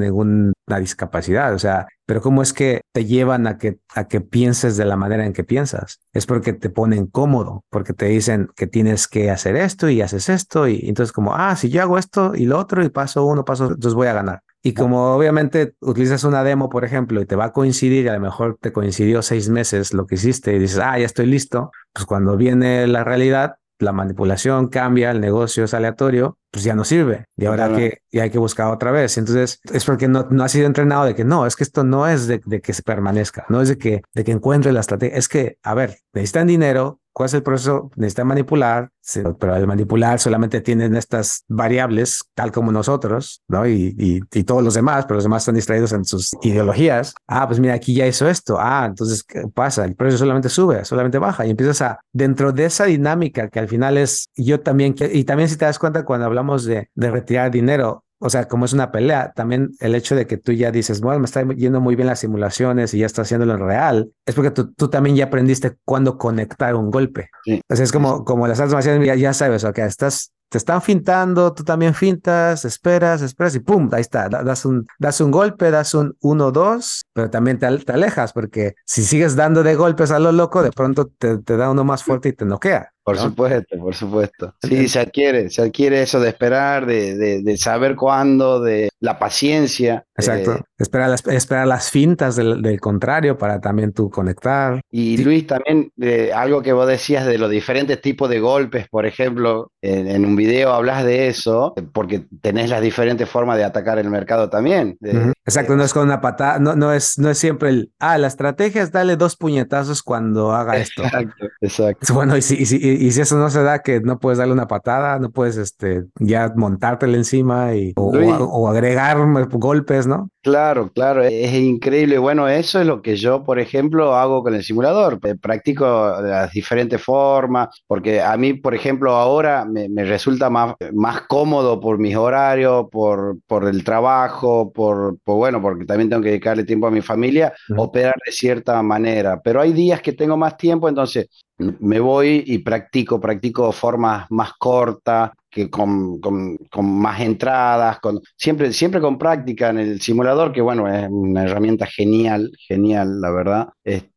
[0.67, 4.77] ninguna discapacidad, o sea, pero ¿cómo es que te llevan a que, a que pienses
[4.77, 5.99] de la manera en que piensas?
[6.13, 10.29] Es porque te ponen cómodo, porque te dicen que tienes que hacer esto y haces
[10.29, 13.45] esto y entonces como, ah, si yo hago esto y lo otro y paso uno,
[13.45, 14.41] paso, entonces voy a ganar.
[14.63, 18.13] Y como obviamente utilizas una demo, por ejemplo, y te va a coincidir, y a
[18.13, 21.71] lo mejor te coincidió seis meses lo que hiciste y dices, ah, ya estoy listo,
[21.93, 26.83] pues cuando viene la realidad, la manipulación cambia, el negocio es aleatorio, pues ya no
[26.83, 27.25] sirve.
[27.37, 29.15] Y ahora que ya hay que buscar otra vez.
[29.19, 32.07] Entonces es porque no, no ha sido entrenado de que no, es que esto no
[32.07, 35.15] es de, de que se permanezca, no es de que, de que encuentre la estrategia.
[35.15, 37.89] Es que, a ver, necesitan dinero, ¿Cuál es el proceso?
[37.95, 38.91] Necesita manipular,
[39.39, 43.65] pero al manipular solamente tienen estas variables, tal como nosotros, ¿no?
[43.65, 47.15] Y, y, y, todos los demás, pero los demás están distraídos en sus ideologías.
[47.25, 48.57] Ah, pues mira, aquí ya hizo esto.
[48.59, 49.85] Ah, entonces, ¿qué pasa?
[49.85, 53.67] El precio solamente sube, solamente baja y empiezas a, dentro de esa dinámica que al
[53.67, 57.49] final es, yo también, y también si te das cuenta cuando hablamos de, de retirar
[57.49, 61.01] dinero, o sea, como es una pelea, también el hecho de que tú ya dices,
[61.01, 64.35] bueno, me está yendo muy bien las simulaciones y ya está haciéndolo en real, es
[64.35, 67.29] porque tú, tú también ya aprendiste cuándo conectar un golpe.
[67.43, 67.61] Sí.
[67.69, 70.57] O sea, es como, como las artes marciales, ya, ya sabes, o sea, estás te
[70.57, 75.31] están fintando, tú también fintas, esperas, esperas y pum, ahí está, das un, das un
[75.31, 80.19] golpe, das un 1-2, pero también te, alejas porque si sigues dando de golpes a
[80.19, 82.93] lo loco, de pronto te, te da uno más fuerte y te noquea.
[83.07, 84.53] Por supuesto, por supuesto.
[84.61, 90.03] Sí, se adquiere, se adquiere eso de esperar, de, de, saber cuándo, de la paciencia.
[90.17, 90.55] Exacto.
[90.55, 94.81] Eh, esperar, las, esperar las fintas del, contrario para también tú conectar.
[94.91, 99.05] Y Luis, también de algo que vos decías de los diferentes tipos de golpes, por
[99.05, 104.09] ejemplo, en, un video hablas de eso, porque tenés las diferentes formas de atacar el
[104.09, 104.97] mercado también.
[105.45, 108.27] Exacto, no es con una patada, no, no, es, no es siempre el, ah, la
[108.27, 111.03] estrategia es darle dos puñetazos cuando haga esto.
[111.03, 112.13] Exacto, exacto.
[112.17, 114.53] Bueno, y si, y si, y si eso no se da, que no puedes darle
[114.53, 119.17] una patada, no puedes este, ya montártela encima y, o, agregar
[119.51, 120.29] golpes, ¿no?
[120.41, 122.17] Claro, claro, es increíble.
[122.17, 125.19] Bueno, eso es lo que yo, por ejemplo, hago con el simulador.
[125.23, 125.85] Eh, practico
[126.21, 131.97] las diferentes formas, porque a mí, por ejemplo, ahora me, resulta más, más cómodo por
[131.99, 136.91] mis horarios, por, por el trabajo, por, bueno, porque también tengo que dedicarle tiempo a
[136.91, 139.41] mi familia, operar de cierta manera.
[139.43, 141.27] Pero hay días que tengo más tiempo, entonces
[141.57, 146.57] me voy y practico, practico formas más cortas, que con, con,
[146.99, 151.87] más entradas, con, siempre, siempre con práctica en el simulador, que bueno, es una herramienta
[151.87, 153.69] genial, genial, la verdad.
[153.83, 154.11] Este,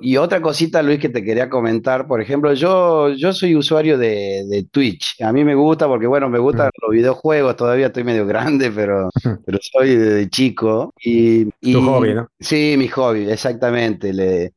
[0.00, 4.66] y otra cosita, Luis, que te quería comentar, por ejemplo, yo, yo soy usuario de,
[4.70, 5.20] Twitch.
[5.22, 9.10] A mí me gusta porque, bueno, me gustan los videojuegos, todavía estoy medio grande, pero,
[9.46, 10.92] pero soy de, chico.
[11.02, 12.28] Y, y, tu hobby, ¿no?
[12.38, 14.12] Sí, mi hobby, exactamente.
[14.12, 14.52] Le,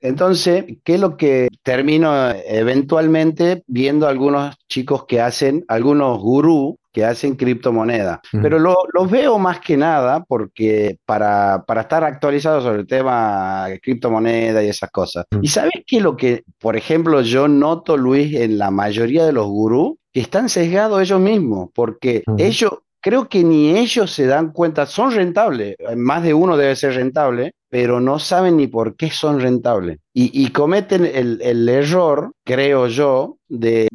[0.00, 7.04] entonces, ¿qué es lo que termino eventualmente viendo algunos chicos que hacen, algunos gurús que
[7.04, 8.20] hacen criptomonedas.
[8.30, 13.80] Pero los veo más que nada porque para, para estar actualizado sobre el tema de
[13.80, 15.24] criptomoneda y esas cosas.
[15.40, 19.32] ¿Y sabes qué es lo que, por ejemplo, yo noto, Luis, en la mayoría de
[19.32, 19.94] los gurús?
[20.12, 25.10] Que están sesgados ellos mismos, porque ellos, creo que ni ellos se dan cuenta, son
[25.12, 29.98] rentables, más de uno debe ser rentable, pero no saben ni por qué son rentables.
[30.12, 33.88] Y, cometen el, error, creo yo, de,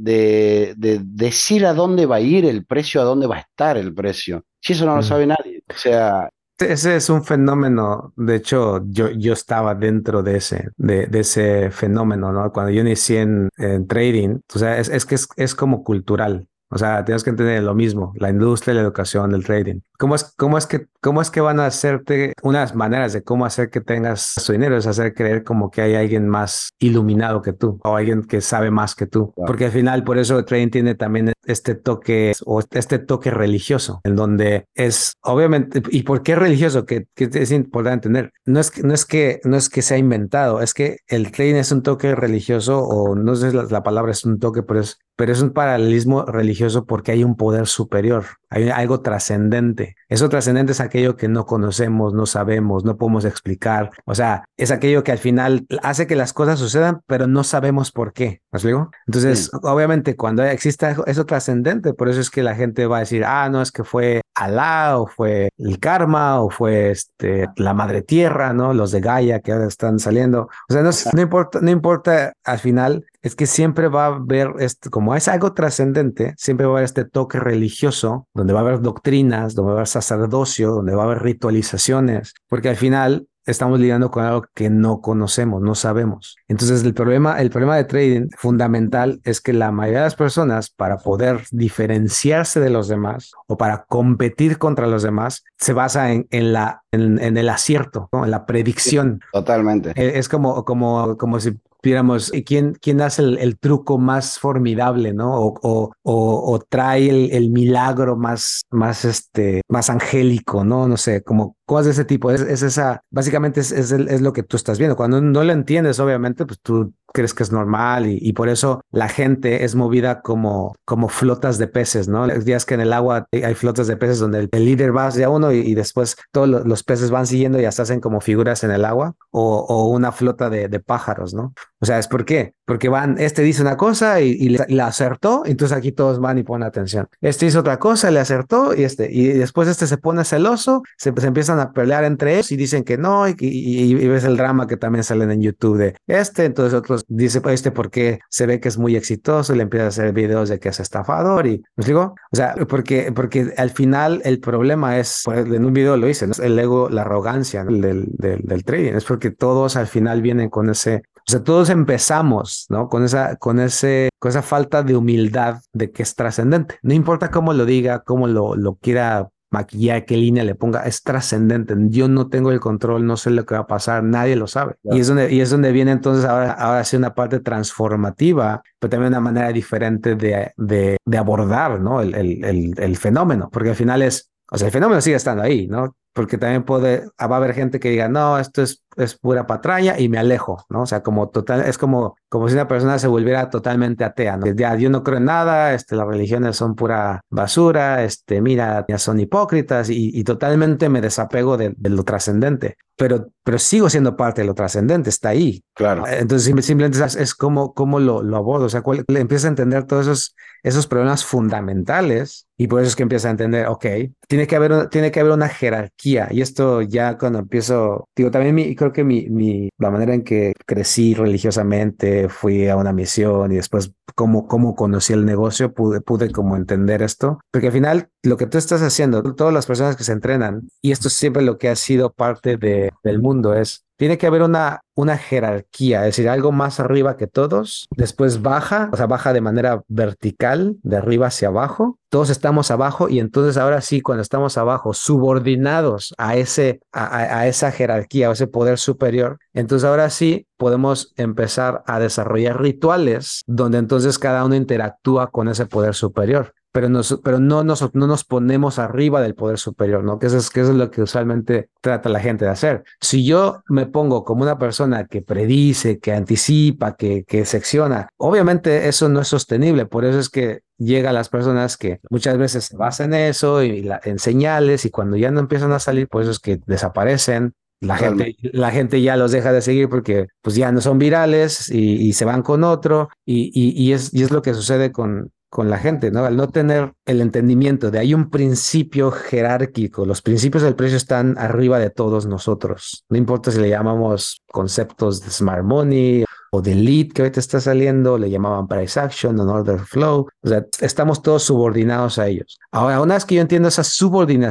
[0.75, 4.43] decir a dónde va a ir el precio, a dónde va a estar el precio.
[4.59, 5.61] Si eso no lo sabe nadie.
[5.69, 11.07] O sea, ese es un fenómeno, de hecho, yo, yo estaba dentro de ese, de,
[11.13, 12.51] ese fenómeno, ¿no?
[12.51, 16.47] Cuando yo inicié en, trading, o sea, es, es que es, es, como cultural.
[16.69, 19.79] O sea, tienes que entender lo mismo, la industria, la educación, el trading.
[19.97, 23.45] ¿Cómo es, cómo es, que, cómo es que van a hacerte unas maneras de cómo
[23.45, 24.77] hacer que tengas su dinero?
[24.77, 28.69] Es hacer creer como que hay alguien más iluminado que tú o alguien que sabe
[28.69, 29.33] más que tú.
[29.35, 34.01] Porque al final, por eso el trading tiene también este toque o este toque religioso,
[34.03, 36.85] en donde es obviamente, ¿y por qué religioso?
[36.85, 38.31] Que, que es importante entender.
[38.45, 41.55] No es, que, no, es que, no es que sea inventado, es que el trading
[41.55, 44.99] es un toque religioso o no sé la, la palabra es un toque, pero es,
[45.17, 49.95] pero es un paralelismo religioso porque hay un poder superior, hay algo trascendente.
[50.09, 53.89] Eso trascendente es aquello que no conocemos, no sabemos, no podemos explicar.
[54.05, 57.91] O sea, es aquello que al final hace que las cosas sucedan, pero no sabemos
[57.91, 58.41] por qué.
[58.51, 58.91] ¿Me explico?
[59.07, 63.25] Entonces, obviamente, cuando exista eso trascendente, por eso es que la gente va a decir,
[63.25, 68.03] ah, no, es que fue Alá, o fue el karma, o fue este, la madre
[68.03, 68.73] tierra, ¿no?
[68.73, 70.49] Los de Gaia que ahora están saliendo.
[70.69, 74.53] O sea, no, no importa, no importa al final es que siempre va a haber,
[74.59, 78.63] este, como es algo trascendente, siempre va a haber este toque religioso, donde va a
[78.63, 83.27] haber doctrinas, donde va a haber sacerdocio, donde va a haber ritualizaciones, porque al final
[83.47, 86.37] estamos lidiando con algo que no conocemos, no sabemos.
[86.47, 90.69] Entonces, el problema, el problema de trading fundamental es que la mayoría de las personas,
[90.69, 96.27] para poder diferenciarse de los demás o para competir contra los demás, se basa en,
[96.31, 99.21] en la, en, el acierto, en la predicción.
[99.31, 99.93] totalmente.
[99.95, 105.37] E, es como, como, como si digamos, ¿quién, quién hace el, truco más formidable, ¿no?
[105.39, 110.87] O, o, trae el, el, milagro más, más, este, más angélico, ¿no?
[110.87, 112.31] No sé, como cosas de ese tipo.
[112.31, 114.95] Es, es esa, básicamente es, es, lo que tú estás viendo.
[114.95, 119.09] Cuando no lo entiendes, obviamente, pues tú crees que es normal y, por eso la
[119.09, 122.27] gente es movida como, como flotas de peces, ¿no?
[122.27, 125.29] Los días que en el agua hay flotas de peces donde el, líder va hacia
[125.29, 128.85] uno y, después todos los, peces van siguiendo y hasta hacen como figuras en el
[128.85, 131.53] agua o, una flota de, pájaros, ¿no?
[131.79, 132.53] O sea, ¿es por qué?
[132.65, 136.43] Porque van, este dice una cosa y, y le, acertó, entonces aquí todos van y
[136.43, 137.07] ponen atención.
[137.21, 141.09] Este hizo otra cosa, le acertó y este, y después este se pone celoso, se,
[141.09, 144.77] empiezan a pelear entre ellos y dicen que no y, y, ves el drama que
[144.77, 148.69] también salen en YouTube de este, entonces otros dice pues, este porque se ve que
[148.69, 151.85] es muy exitoso y le empieza a hacer videos de que es estafador y ¿me
[151.85, 156.27] digo, o sea, porque, porque al final el problema es, en un video lo hice,
[156.27, 156.33] ¿no?
[156.41, 160.69] el ego, la arrogancia del, del, del trading, es porque todos al final vienen con
[160.69, 162.89] ese O sea, todos empezamos, ¿no?
[162.89, 166.79] Con esa, con ese, con esa falta de humildad de que es trascendente.
[166.81, 171.03] No importa cómo lo diga, cómo lo, lo quiera maquillar, qué línea le ponga, es
[171.03, 171.73] trascendente.
[171.89, 174.75] Yo no tengo el control, no sé lo que va a pasar, nadie lo sabe.
[174.83, 178.89] Y, es donde, y es donde viene entonces ahora, ahora sí una parte transformativa, pero
[178.89, 182.01] también una manera diferente de, de, de abordar ¿no?
[182.01, 185.67] el, el, el, fenómeno, porque al final es, o sea, el fenómeno sigue estando ahí,
[185.67, 185.95] ¿no?
[186.17, 189.99] Porque también puede, va a haber gente que diga, no, esto es es pura patraña
[189.99, 190.81] y me alejo, ¿no?
[190.81, 194.47] O sea, como total, es como, como si una persona se volviera totalmente atea, ¿no?
[194.47, 198.97] Ya, yo no creo en nada, este, las religiones son pura basura, este, mira, ya
[198.97, 204.47] son hipócritas y, totalmente me desapego de, lo trascendente, pero, pero sigo siendo parte de
[204.47, 205.63] lo trascendente, está ahí.
[205.73, 206.05] Claro.
[206.07, 210.07] Entonces simplemente es, como, como lo, lo abordo, o sea, cuál, empieza a entender todos
[210.07, 213.85] esos, esos problemas fundamentales y por eso es que empieza a entender, ok,
[214.27, 218.55] tiene que haber, tiene que haber una jerarquía y esto ya cuando empiezo, digo, también
[218.55, 223.51] mi, creo que mi, mi, la manera en que crecí religiosamente, fui a una misión
[223.51, 228.09] y después cómo, cómo conocí el negocio, pude, pude como entender esto, porque al final
[228.23, 231.43] lo que tú estás haciendo, todas las personas que se entrenan, y esto es siempre
[231.43, 236.01] lo que ha sido parte de, del mundo, es tiene que haber una, una jerarquía,
[236.01, 240.77] es decir, algo más arriba que todos, después baja, o sea, baja de manera vertical,
[240.83, 246.13] de arriba hacia abajo, todos estamos abajo y entonces ahora sí, cuando estamos abajo, subordinados
[246.17, 251.83] a, ese, a, a esa jerarquía o ese poder superior, entonces ahora sí podemos empezar
[251.87, 257.39] a desarrollar rituales donde entonces cada uno interactúa con ese poder superior pero, nos, pero
[257.39, 260.19] no, nos, no nos ponemos arriba del poder superior, ¿no?
[260.19, 262.83] Que eso, es, que eso es lo que usualmente trata la gente de hacer.
[263.01, 268.87] Si yo me pongo como una persona que predice, que anticipa, que, que secciona, obviamente
[268.89, 272.65] eso no es sostenible, por eso es que llega a las personas que muchas veces
[272.65, 276.27] se basan en eso y en señales y cuando ya no empiezan a salir, pues
[276.27, 277.55] es que desaparecen.
[277.79, 281.71] La gente, la gente ya los deja de seguir porque pues ya no son virales
[281.71, 285.69] y, se van con otro y, y, es, y es lo que sucede con, con
[285.69, 286.25] la gente, ¿no?
[286.25, 291.37] Al no tener el entendimiento de hay un principio jerárquico, los principios del precio están
[291.37, 293.05] arriba de todos nosotros.
[293.09, 297.59] No importa si le llamamos conceptos de smart money o de lead que ahorita está
[297.59, 300.27] saliendo, le llamaban price action o order flow.
[300.41, 302.57] O sea, estamos todos subordinados a ellos.
[302.71, 304.49] Ahora, una vez que yo entiendo esa subordina,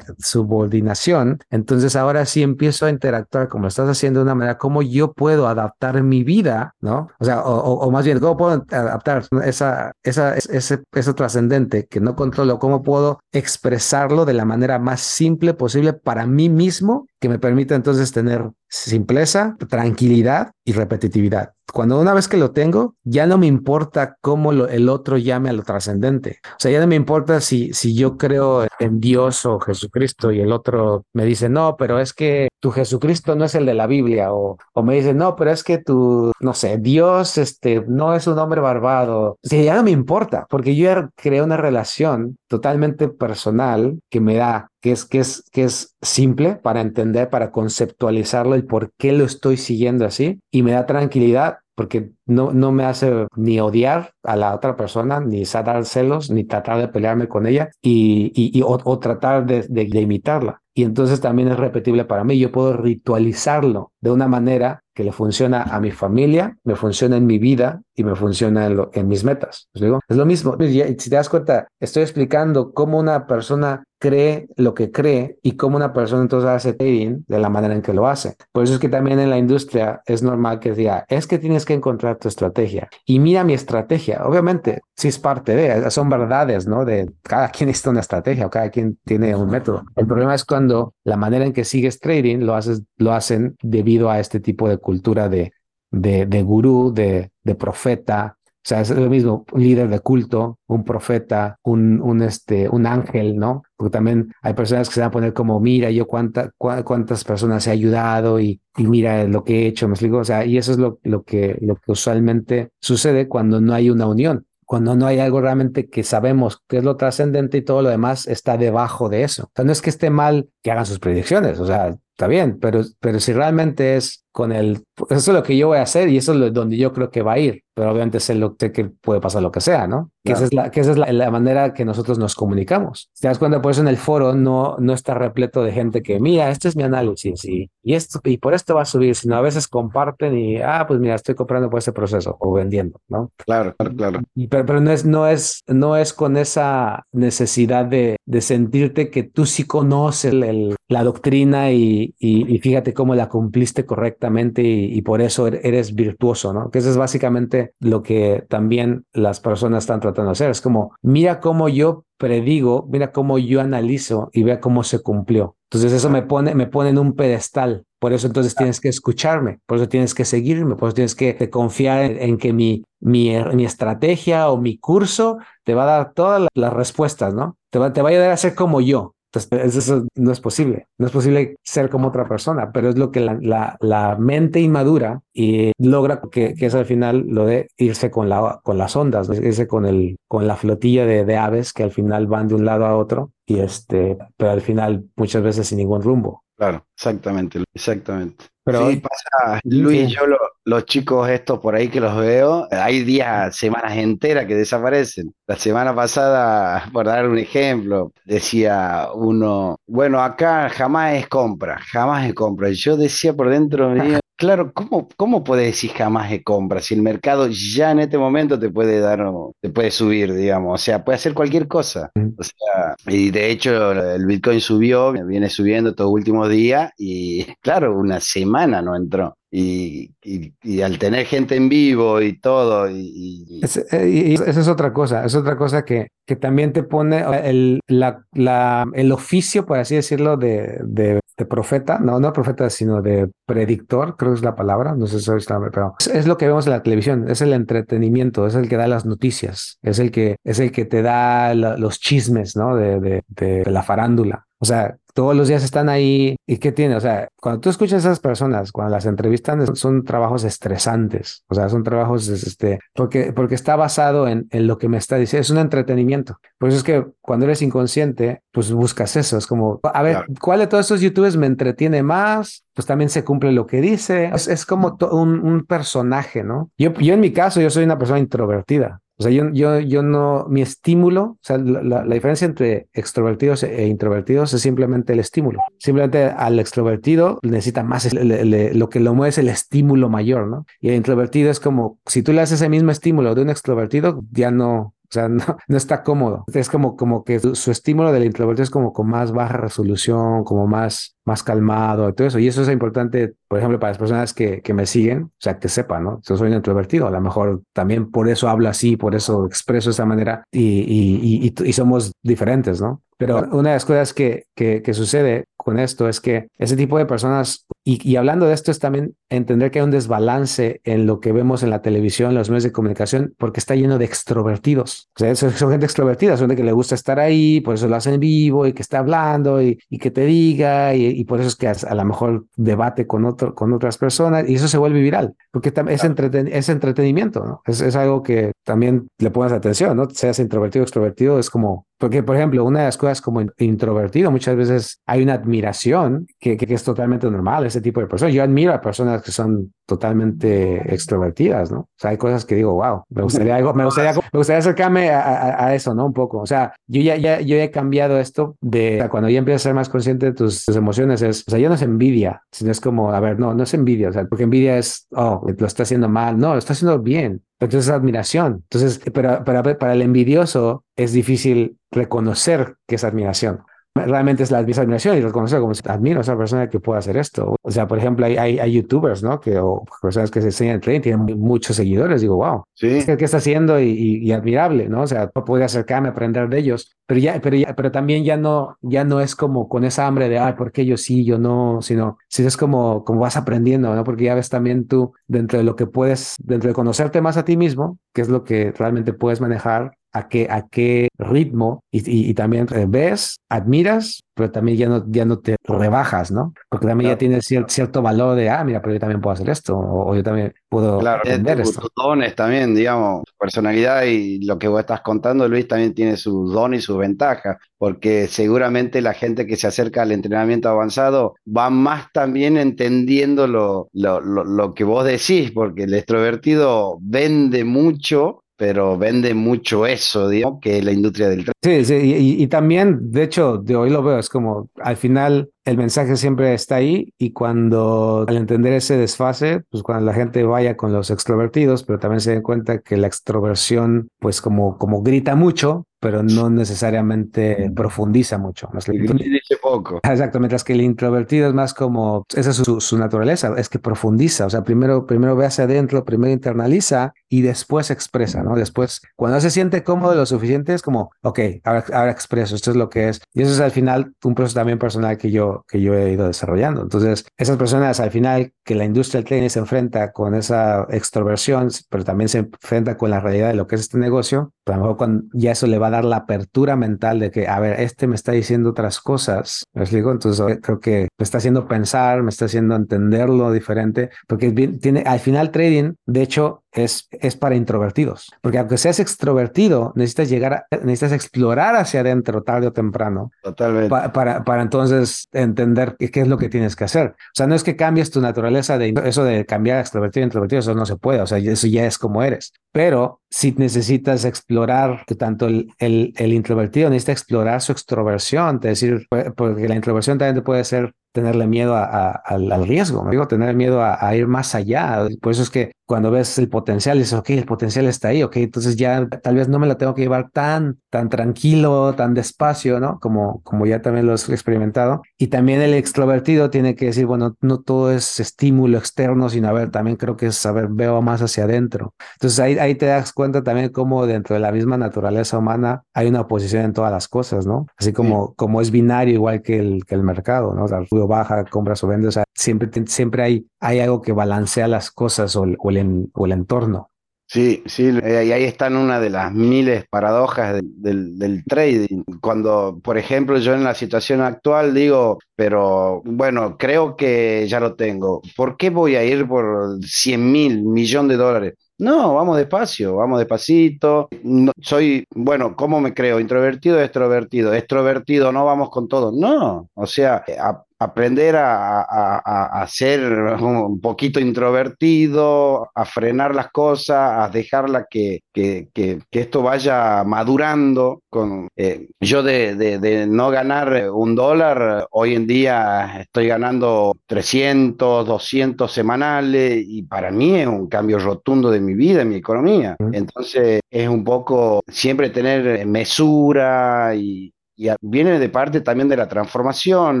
[0.18, 5.12] subordinación, entonces ahora sí empiezo a interactuar como estás haciendo de una manera, cómo yo
[5.12, 7.08] puedo adaptar mi vida, ¿no?
[7.18, 12.16] O sea, o, más bien, cómo puedo adaptar esa, esa, ese, eso trascendente que no
[12.16, 17.38] controlo, cómo puedo expresarlo de la manera más simple posible para mí mismo que me
[17.38, 21.54] permita entonces tener simpleza, tranquilidad y repetitividad.
[21.72, 25.52] Cuando una vez que lo tengo, ya no me importa cómo el otro llame a
[25.52, 26.40] lo trascendente.
[26.44, 30.40] O sea, ya no me importa si, si yo creo en Dios o Jesucristo y
[30.40, 33.86] el otro me dice, no, pero es que tu Jesucristo no es el de la
[33.86, 34.32] Biblia.
[34.32, 38.26] O, o me dice, no, pero es que tu, no sé, Dios este, no es
[38.26, 39.32] un hombre barbado.
[39.32, 44.20] O sea, ya no me importa, porque yo ya creé una relación totalmente personal que
[44.20, 48.92] me da que es, que es, que es simple para entender, para conceptualizarlo y por
[48.96, 53.58] qué lo estoy siguiendo así y me da tranquilidad porque no, no me hace ni
[53.58, 58.32] odiar a la otra persona, ni dar celos, ni tratar de pelearme con ella y,
[58.34, 59.66] y, o, tratar de,
[60.00, 60.60] imitarla.
[60.74, 62.38] Y entonces también es repetible para mí.
[62.38, 67.24] Yo puedo ritualizarlo de una manera que le funciona a mi familia, me funciona en
[67.24, 69.68] mi vida y me funciona en, en mis metas.
[69.72, 70.00] digo?
[70.06, 70.58] Es lo mismo.
[70.60, 75.76] Si te das cuenta, estoy explicando cómo una persona cree lo que cree y cómo
[75.76, 78.34] una persona entonces hace trading de la manera en que lo hace.
[78.50, 81.66] Por eso es que también en la industria es normal que diga, es que tienes
[81.66, 82.88] que encontrar tu estrategia.
[83.04, 84.22] Y mira mi estrategia.
[84.24, 86.84] Obviamente, si es parte de, son verdades, ¿no?
[86.84, 89.84] De cada quien necesita una estrategia o cada quien tiene un método.
[89.94, 94.10] El problema es cuando la manera en que sigues trading lo, haces, lo hacen debido
[94.10, 95.52] a este tipo de cultura de,
[95.90, 100.58] de, de gurú, de, de profeta, o sea, es lo mismo, un líder de culto,
[100.66, 103.62] un profeta, un, un, este, un ángel, ¿no?
[103.74, 107.66] Porque también hay personas que se van a poner como, mira, yo cuánta, cuántas personas
[107.66, 110.18] he ayudado y, mira lo que he hecho, me explico.
[110.18, 113.88] O sea, y eso es lo, lo, que, lo que usualmente sucede cuando no hay
[113.88, 117.82] una unión cuando no hay algo realmente que sabemos que es lo trascendente y todo
[117.82, 119.50] lo demás está debajo de eso.
[119.58, 122.82] O no es que esté mal que hagan sus predicciones, o sea, está bien, pero,
[123.00, 126.16] pero si realmente es con el, eso es lo que yo voy a hacer y
[126.16, 129.20] eso es donde yo creo que va a ir, pero obviamente sé, lo, que puede
[129.20, 130.10] pasar lo que sea, ¿no?
[130.22, 133.08] Que esa es, la, que esa es la, manera que nosotros nos comunicamos.
[133.12, 136.02] Si te das cuenta, por eso en el foro no, no está repleto de gente
[136.02, 139.16] que, mira, este es mi análisis y, y, esto, y por esto va a subir,
[139.16, 143.00] sino a veces comparten y, ah, pues mira, estoy comprando por ese proceso o vendiendo,
[143.08, 143.32] ¿no?
[143.44, 144.20] Claro, claro, claro.
[144.34, 149.10] Y, pero, pero no, es, no, es, no es con esa necesidad de, de sentirte
[149.10, 154.62] que tú sí conoces el, la doctrina y, y, y, fíjate cómo la cumpliste correctamente
[154.62, 156.70] y, por eso er, eres virtuoso, ¿no?
[156.70, 160.50] Que eso es básicamente lo que también las personas están tratando de hacer.
[160.50, 165.56] Es como, mira cómo yo predigo, mira cómo yo analizo y vea cómo se cumplió.
[165.70, 167.84] Entonces eso me pone, me pone en un pedestal.
[168.00, 171.50] Por eso entonces tienes que escucharme, por eso tienes que seguirme, por eso tienes que
[171.50, 176.48] confiar en, que mi, mi, mi, estrategia o mi curso te va a dar todas
[176.54, 177.58] las respuestas, ¿no?
[177.70, 179.14] Te va, te va a ayudar a ser como yo.
[179.32, 180.86] Entonces, eso no es posible.
[180.98, 184.60] No es posible ser como otra persona, pero es lo que la, la, la mente
[184.60, 188.96] inmadura y logra que, que, es al final lo de irse con, la, con las
[188.96, 192.56] ondas, irse con, el, con la flotilla de, de, aves que al final van de
[192.56, 196.42] un lado a otro, y este, pero al final muchas veces sin ningún rumbo.
[196.60, 198.44] Claro, exactamente, exactamente.
[198.62, 200.26] Pero sí, pasa, Luis, yo
[200.66, 205.32] los chicos estos por ahí que los veo, hay días, semanas enteras que desaparecen.
[205.46, 212.26] La semana pasada, por dar un ejemplo, decía uno, bueno, acá jamás es compra, jamás
[212.26, 212.68] es compra.
[212.68, 216.80] Y yo decía por dentro mío, Claro, ¿cómo, ¿cómo puedes decir jamás de compra?
[216.80, 219.22] Si el mercado ya en este momento te puede dar,
[219.60, 222.10] te puede subir, digamos, o sea, puede hacer cualquier cosa.
[222.38, 227.94] O sea, y de hecho el Bitcoin subió, viene subiendo estos últimos días y claro,
[227.94, 229.36] una semana no entró.
[229.52, 232.88] Y, y, al tener gente en vivo y todo.
[232.88, 237.80] Y, eh, esa es otra cosa, es otra cosa que, que también te pone el,
[237.88, 243.30] la, la, el oficio, por así decirlo, de, de, profeta, no, no profeta, sino de
[243.46, 246.46] predictor, creo que es la palabra, no sé si es la pero es, lo que
[246.46, 250.10] vemos en la televisión, es el entretenimiento, es el que da las noticias, es el
[250.10, 252.76] que, es el que te da los chismes, ¿no?
[252.76, 254.46] De, de la farándula.
[254.62, 256.36] O sea, todos los días están ahí.
[256.46, 256.96] ¿Y qué tiene?
[256.96, 261.44] O sea, cuando tú escuchas a esas personas, cuando las entrevistan, son trabajos estresantes.
[261.48, 265.16] O sea, son trabajos, este, porque, porque está basado en, en lo que me está
[265.16, 265.42] diciendo.
[265.42, 266.38] Es un entretenimiento.
[266.58, 269.38] Por eso es que cuando eres inconsciente, pues buscas eso.
[269.38, 272.64] Es como, a ver, ¿cuál de todos estos youtubers me entretiene más?
[272.74, 274.30] Pues también se cumple lo que dice.
[274.34, 276.70] Es, es como un, un, personaje, ¿no?
[276.78, 279.00] Yo, yo en mi caso, yo soy una persona introvertida.
[279.20, 283.86] O sea, yo, yo, yo no, mi estímulo, o sea, la, diferencia entre extrovertidos e
[283.86, 285.60] introvertidos es simplemente el estímulo.
[285.76, 290.64] Simplemente al extrovertido necesita más, lo que lo mueve es el estímulo mayor, ¿no?
[290.80, 294.24] Y el introvertido es como, si tú le haces ese mismo estímulo de un extrovertido,
[294.30, 296.44] ya no, o sea, no, no está cómodo.
[296.52, 300.66] Es como, como que su, estímulo del introvertido es como con más baja resolución, como
[300.66, 302.38] más, más calmado todo eso.
[302.38, 305.58] Y eso es importante, por ejemplo, para las personas que, que me siguen, o sea,
[305.58, 306.20] que sepan, ¿no?
[306.22, 309.90] Yo soy un introvertido, a lo mejor también por eso hablo así, por eso expreso
[309.90, 313.02] de esa manera y, y, y, y somos diferentes, ¿no?
[313.16, 316.96] Pero una de las cosas que, que, que, sucede con esto es que ese tipo
[316.96, 321.06] de personas, y, y, hablando de esto es también entender que hay un desbalance en
[321.06, 324.04] lo que vemos en la televisión, en los medios de comunicación, porque está lleno de
[324.04, 325.10] extrovertidos.
[325.16, 327.96] O sea, son, gente extrovertida, son gente que le gusta estar ahí, por eso lo
[327.96, 331.48] hacen en vivo y que está hablando y, y que te diga, y, por eso
[331.48, 335.00] es que a, lo mejor debate con, otro, con otras personas y eso se vuelve
[335.00, 337.62] viral, porque es, entreten, es entretenimiento, ¿no?
[337.66, 340.08] Es, es algo que también le pones atención, ¿no?
[340.10, 344.30] Seas introvertido o extrovertido, es como porque, por ejemplo, una de las cosas como introvertido,
[344.30, 348.34] muchas veces hay una admiración que, que, es totalmente normal, ese tipo de personas.
[348.34, 351.80] Yo admiro a personas que son totalmente extrovertidas, ¿no?
[351.80, 355.10] O sea, hay cosas que digo, wow, me gustaría, algo, me gustaría, me gustaría acercarme
[355.10, 356.06] a, a, eso, ¿no?
[356.06, 356.38] Un poco.
[356.38, 359.74] O sea, yo ya, ya, yo he cambiado esto de cuando ya empiezas a ser
[359.74, 363.12] más consciente de tus, emociones, es, o sea, ya no es envidia, sino es como,
[363.12, 366.08] a ver, no, no es envidia, o sea, porque envidia es, oh, lo está haciendo
[366.08, 367.42] mal, no, lo está haciendo bien.
[367.58, 368.64] Entonces es admiración.
[368.70, 373.60] Entonces, pero, pero para el envidioso es difícil reconocer que es admiración
[373.94, 377.56] realmente es la admiración y reconocer como admiro a esa persona que puede hacer esto.
[377.60, 379.40] O sea, por ejemplo, hay, hay, youtubers, ¿no?
[379.40, 382.20] Que, o personas que se enseñan trading, tienen muchos seguidores.
[382.20, 383.00] Digo, wow, ¿Sí?
[383.04, 383.80] ¿qué, está haciendo?
[383.80, 385.02] Y, admirable, ¿no?
[385.02, 388.36] O sea, puede acercarme a aprender de ellos, pero ya, pero ya, pero también ya
[388.36, 391.38] no, ya no es como con esa hambre de, ay, ¿por qué yo sí, yo
[391.38, 391.82] no?
[391.82, 394.04] Sino, si es como, como vas aprendiendo, ¿no?
[394.04, 397.44] Porque ya ves también tú, dentro de lo que puedes, dentro de conocerte más a
[397.44, 402.34] ti mismo, qué es lo que realmente puedes manejar a qué, a qué ritmo y,
[402.34, 406.52] también eh, ves, admiras, pero también ya no, ya no te rebajas, ¿no?
[406.68, 409.76] Porque también ya tienes cierto valor de, ah, mira, pero yo también puedo hacer esto,
[409.78, 411.80] o, yo también puedo claro, aprender esto.
[411.80, 416.52] Tus dones también, digamos, personalidad y lo que vos estás contando, Luis, también tiene sus
[416.52, 421.70] dones y sus ventajas, porque seguramente la gente que se acerca al entrenamiento avanzado va
[421.70, 428.42] más también entendiendo lo, lo, lo, lo que vos decís, porque el extrovertido vende mucho
[428.60, 433.22] pero vende mucho eso, digamos, que la industria del Sí, sí, y, y, también, de
[433.22, 437.32] hecho, de hoy lo veo, es como al final el mensaje siempre está ahí y
[437.32, 442.20] cuando al entender ese desfase, pues cuando la gente vaya con los extrovertidos, pero también
[442.20, 448.38] se den cuenta que la extroversión, pues como, como grita mucho, pero no necesariamente profundiza
[448.38, 448.68] mucho.
[448.72, 450.00] dice poco.
[450.02, 453.78] Exacto, mientras que el introvertido es más como, esa es su, su, naturaleza, es que
[453.78, 458.56] profundiza, o sea, primero, primero ve hacia adentro, primero internaliza y después expresa, ¿no?
[458.56, 462.76] Después, cuando se siente cómodo lo suficiente, es como, ok, ahora, ahora expreso, esto es
[462.76, 463.20] lo que es.
[463.34, 466.26] Y eso es al final un proceso también personal que yo, que yo he ido
[466.26, 466.82] desarrollando.
[466.82, 471.68] Entonces, esas personas al final que la industria del trading se enfrenta con esa extroversión,
[471.88, 474.82] pero también se enfrenta con la realidad de lo que es este negocio, a lo
[474.82, 477.80] mejor cuando ya eso le va a dar la apertura mental de que, a ver,
[477.80, 480.10] este me está diciendo otras cosas, ¿me explico?
[480.10, 485.20] Entonces creo que me está haciendo pensar, me está haciendo entenderlo diferente, porque tiene, al
[485.20, 490.66] final trading, de hecho, es, es para introvertidos, porque aunque seas extrovertido, necesitas llegar, a,
[490.76, 493.32] necesitas explorar hacia adentro tarde o temprano.
[493.42, 493.88] Totalmente.
[493.88, 497.08] para, para entonces entender qué, qué, es lo que tienes que hacer.
[497.08, 500.26] O sea, no es que cambies tu naturaleza de eso de cambiar a extrovertido a
[500.26, 502.52] introvertido, eso no se puede, o sea, eso ya es como eres.
[502.72, 508.80] Pero si necesitas explorar, que tanto el, el, el introvertido necesita explorar su extroversión, es
[508.80, 509.06] decir,
[509.36, 513.26] porque la introversión también puede ser tenerle miedo a, a, al, al, riesgo, me digo,
[513.26, 515.06] tener miedo a, a, ir más allá.
[515.20, 518.36] Por eso es que cuando ves el potencial, dices, ok, el potencial está ahí, ok,
[518.36, 522.78] entonces ya tal vez no me la tengo que llevar tan, tan tranquilo, tan despacio,
[522.78, 523.00] ¿no?
[523.00, 525.02] Como, como ya también lo has experimentado.
[525.18, 529.52] Y también el extrovertido tiene que decir, bueno, no todo es estímulo externo, sino a
[529.52, 531.92] ver, también creo que es, a ver, veo más hacia adentro.
[532.14, 536.06] Entonces ahí, ahí te das cuenta también cómo dentro de la misma naturaleza humana hay
[536.06, 537.66] una oposición en todas las cosas, ¿no?
[537.76, 538.34] Así como, sí.
[538.36, 540.68] como es binario igual que el, que el mercado, ¿no?
[541.00, 544.90] O baja, compras o vendes, o sea, siempre, siempre hay, hay algo que balancea las
[544.90, 546.90] cosas o, o, el, o el entorno.
[547.32, 552.02] Sí, sí, eh, y ahí están una de las miles paradojas de, del, del, trading.
[552.20, 557.76] Cuando, por ejemplo, yo en la situación actual digo, pero bueno, creo que ya lo
[557.76, 558.20] tengo.
[558.36, 561.54] ¿Por qué voy a ir por 100 mil, millón de dólares?
[561.78, 564.08] No, vamos despacio, vamos despacito.
[564.24, 566.18] No, soy, bueno, ¿cómo me creo?
[566.18, 567.54] Introvertido, extrovertido.
[567.54, 569.12] Extrovertido, no vamos con todo.
[569.12, 576.50] No, o sea, a, aprender a, a, a, ser un poquito introvertido, a frenar las
[576.50, 581.02] cosas, a dejarla que, que, que, que esto vaya madurando.
[581.10, 586.96] Con, eh, yo de, de, de, no ganar un dólar, hoy en día estoy ganando
[587.06, 592.16] 300, 200 semanales y para mí es un cambio rotundo de mi vida, de mi
[592.16, 592.76] economía.
[592.92, 599.06] Entonces es un poco siempre tener mesura y, y viene de parte también de la
[599.06, 600.00] transformación,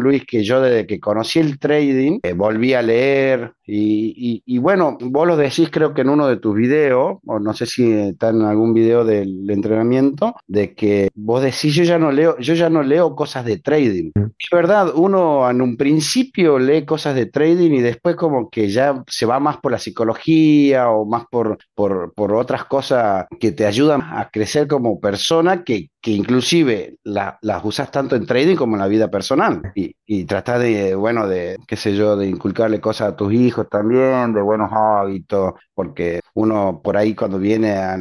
[0.00, 4.58] Luis, que yo desde que conocí el trading, eh, volví a leer y, y, y,
[4.58, 7.92] bueno, vos lo decís creo que en uno de tus videos, o no sé si
[7.92, 12.54] está en algún video del entrenamiento, de que vos decís yo ya no leo, yo
[12.54, 14.10] ya no leo cosas de trading.
[14.14, 14.30] Mm.
[14.38, 19.04] Es verdad, uno en un principio lee cosas de trading y después como que ya
[19.06, 23.66] se va más por la psicología o más por, por, por otras cosas que te
[23.66, 28.76] ayudan a crecer como persona que, que inclusive la, las usas tanto en trading como
[28.76, 32.80] en la vida personal y, y tratar de, bueno, de, qué sé yo, de inculcarle
[32.80, 37.98] cosas a tus hijos también, de buenos hábitos, porque uno por ahí cuando viene a,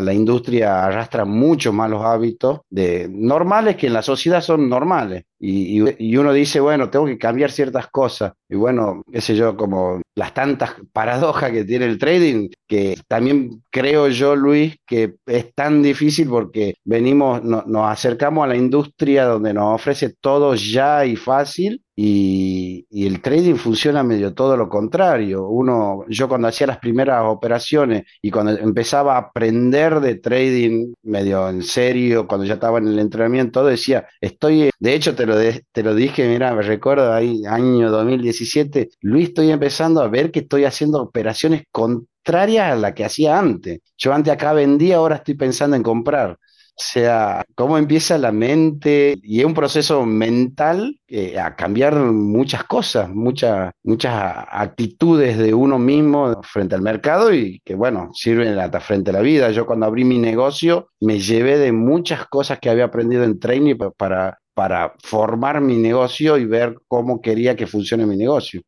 [0.00, 5.24] la industria arrastra mucho malos hábitos de normales que en la sociedad son normales.
[5.40, 5.80] Y,
[6.16, 8.32] uno dice, bueno, tengo que cambiar ciertas cosas.
[8.50, 13.62] Y bueno, qué sé yo, como las tantas paradojas que tiene el trading, que también
[13.70, 19.26] creo yo, Luis, que es tan difícil porque venimos, no, nos acercamos a la industria
[19.26, 21.82] donde nos ofrece todo ya y fácil.
[22.00, 25.48] Y, y, el trading funciona medio todo lo contrario.
[25.48, 31.48] Uno, yo cuando hacía las primeras operaciones y cuando empezaba a aprender de trading medio
[31.48, 35.64] en serio, cuando ya estaba en el entrenamiento, decía, estoy, de hecho te lo, de,
[35.72, 40.40] te lo dije, mira, me recuerdo ahí, año 2017, Luis, estoy empezando a ver que
[40.40, 43.80] estoy haciendo operaciones contrarias a la que hacía antes.
[43.96, 46.38] Yo antes acá vendía, ahora estoy pensando en comprar.
[46.80, 53.08] Sea, cómo empieza la mente y es un proceso mental eh, a cambiar muchas cosas,
[53.08, 54.12] muchas, muchas
[54.48, 59.22] actitudes de uno mismo frente al mercado y que, bueno, sirven hasta frente a la
[59.22, 59.50] vida.
[59.50, 63.74] Yo cuando abrí mi negocio me llevé de muchas cosas que había aprendido en training
[63.96, 68.60] para, para formar mi negocio y ver cómo quería que funcione mi negocio.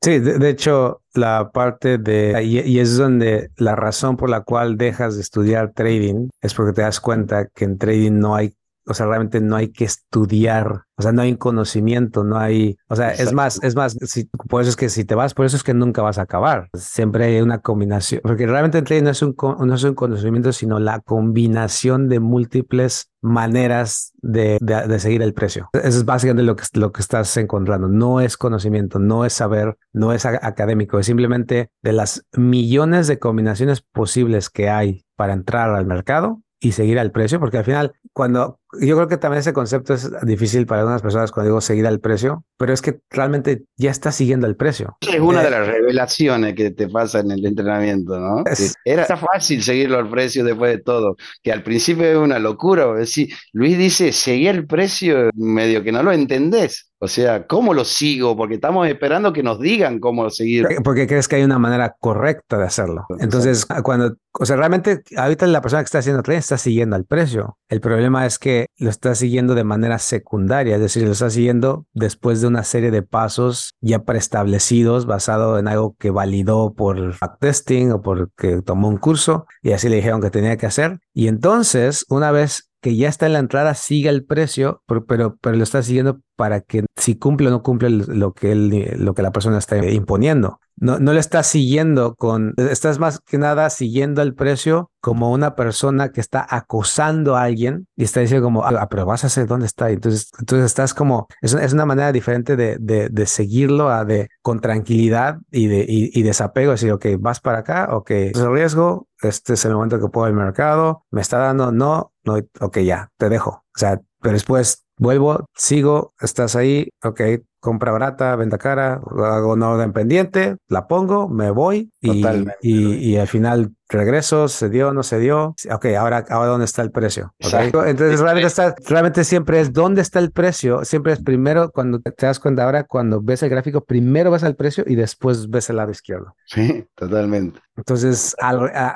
[0.00, 5.16] Sí, de, hecho, la parte de, y, es donde la razón por la cual dejas
[5.16, 8.52] de estudiar trading es porque te das cuenta que en trading no hay,
[8.86, 12.94] o sea, realmente no hay que estudiar o sea, no hay conocimiento, no hay, o
[12.94, 13.30] sea, Exacto.
[13.30, 15.64] es más, es más, si, por eso es que si te vas, por eso es
[15.64, 16.68] que nunca vas a acabar.
[16.74, 20.52] Siempre hay una combinación, porque realmente el trading no es un, no es un conocimiento,
[20.52, 25.70] sino la combinación de múltiples maneras de, de, de, seguir el precio.
[25.72, 27.88] Eso es básicamente lo que, lo que estás encontrando.
[27.88, 33.18] No es conocimiento, no es saber, no es académico, es simplemente de las millones de
[33.18, 37.92] combinaciones posibles que hay para entrar al mercado, y seguir al precio, porque al final,
[38.12, 41.86] cuando yo creo que también ese concepto es difícil para algunas personas cuando digo seguir
[41.86, 44.96] al precio, pero es que realmente ya está siguiendo el precio.
[45.00, 48.44] Es una de eh, las revelaciones que te pasa en el entrenamiento, ¿no?
[48.84, 52.92] Era fácil seguirlo al precio después de todo, que al principio es una locura.
[52.94, 56.91] decir, Luis dice, seguir el precio medio que no lo entendés.
[57.04, 58.36] O sea, ¿cómo lo sigo?
[58.36, 60.68] Porque estamos esperando que nos digan cómo seguir.
[60.84, 63.06] Porque crees que hay una manera correcta de hacerlo.
[63.18, 67.04] Entonces, cuando, o sea, realmente ahorita la persona que está haciendo trading está siguiendo al
[67.04, 67.58] precio.
[67.68, 71.86] El problema es que lo está siguiendo de manera secundaria, es decir, lo está siguiendo
[71.92, 77.90] después de una serie de pasos ya preestablecidos basado en algo que validó por backtesting
[77.90, 81.00] o porque tomó un curso y así le dijeron que tenía que hacer.
[81.12, 85.36] Y entonces, una vez que ya está en la entrada, sigue el precio, pero, pero,
[85.40, 89.14] pero lo está siguiendo para que si cumple o no cumple lo que, él, lo
[89.14, 90.60] que la persona está imponiendo.
[90.76, 95.54] No, no le estás siguiendo con, estás más que nada siguiendo el precio como una
[95.54, 99.48] persona que está acosando a alguien y está diciendo como, ah, pero vas a saber
[99.48, 99.90] dónde está.
[99.90, 104.28] Entonces, entonces estás como, es, es una manera diferente de, de, de seguirlo a de,
[104.40, 109.06] con tranquilidad y, de, y, desapego, decir, ok, vas para acá, ok, es el riesgo,
[109.20, 113.10] este es el momento que puedo el mercado, me está dando, no, no, ok, ya,
[113.18, 113.50] te dejo.
[113.50, 117.20] O sea, pero después vuelvo, sigo, estás ahí, ok,
[117.62, 122.26] compra barata, venta cara, hago una orden pendiente, la pongo, me voy y,
[122.60, 125.54] y, y, al final regreso, se dio, no se dio.
[125.70, 127.32] Ok, ahora, ahora dónde está el precio.
[127.38, 130.84] Entonces realmente, está, realmente siempre es dónde está el precio.
[130.84, 134.56] Siempre es primero cuando te das cuenta ahora, cuando ves el gráfico, primero vas al
[134.56, 136.34] precio y después ves el lado izquierdo.
[136.46, 137.60] Sí, totalmente.
[137.76, 138.36] Entonces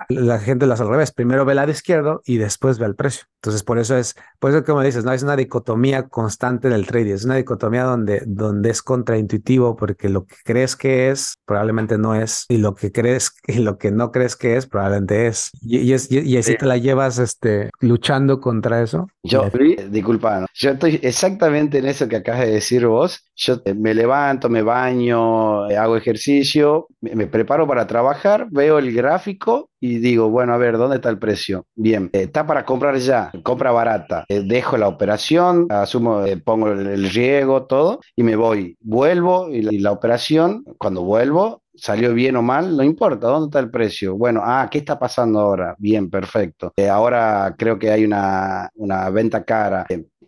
[0.09, 1.13] la gente lo hace al revés.
[1.13, 3.27] Primero ve el lado izquierdo y después ve el precio.
[3.37, 6.87] Entonces por eso es, por eso como dices, no es una dicotomía constante en el
[6.87, 7.13] trading.
[7.15, 12.15] Es una dicotomía donde, donde es contraintuitivo porque lo que crees que es probablemente no
[12.15, 15.51] es y lo que crees y lo que no crees que es probablemente es.
[15.63, 19.09] Y, y, así te la llevas este, luchando contra eso.
[19.23, 19.51] Yo,
[19.91, 23.25] disculpa, yo estoy exactamente en eso que acabas de decir vos.
[23.35, 29.99] Yo me levanto, me baño, hago ejercicio, me, preparo para trabajar, veo el gráfico y
[29.99, 31.67] digo, bueno, a ver, ¿dónde está el precio?
[31.75, 34.25] Bien, eh, está para comprar ya, compra barata.
[34.29, 38.77] Eh, dejo la operación, asumo, eh, pongo el, riego, todo, y me voy.
[38.81, 43.71] Vuelvo y la operación, cuando vuelvo, salió bien o mal, no importa, ¿dónde está el
[43.71, 44.17] precio?
[44.17, 45.75] Bueno, ah, ¿qué está pasando ahora?
[45.79, 46.73] Bien, perfecto.
[46.91, 49.87] Ahora creo que hay una, una venta cara.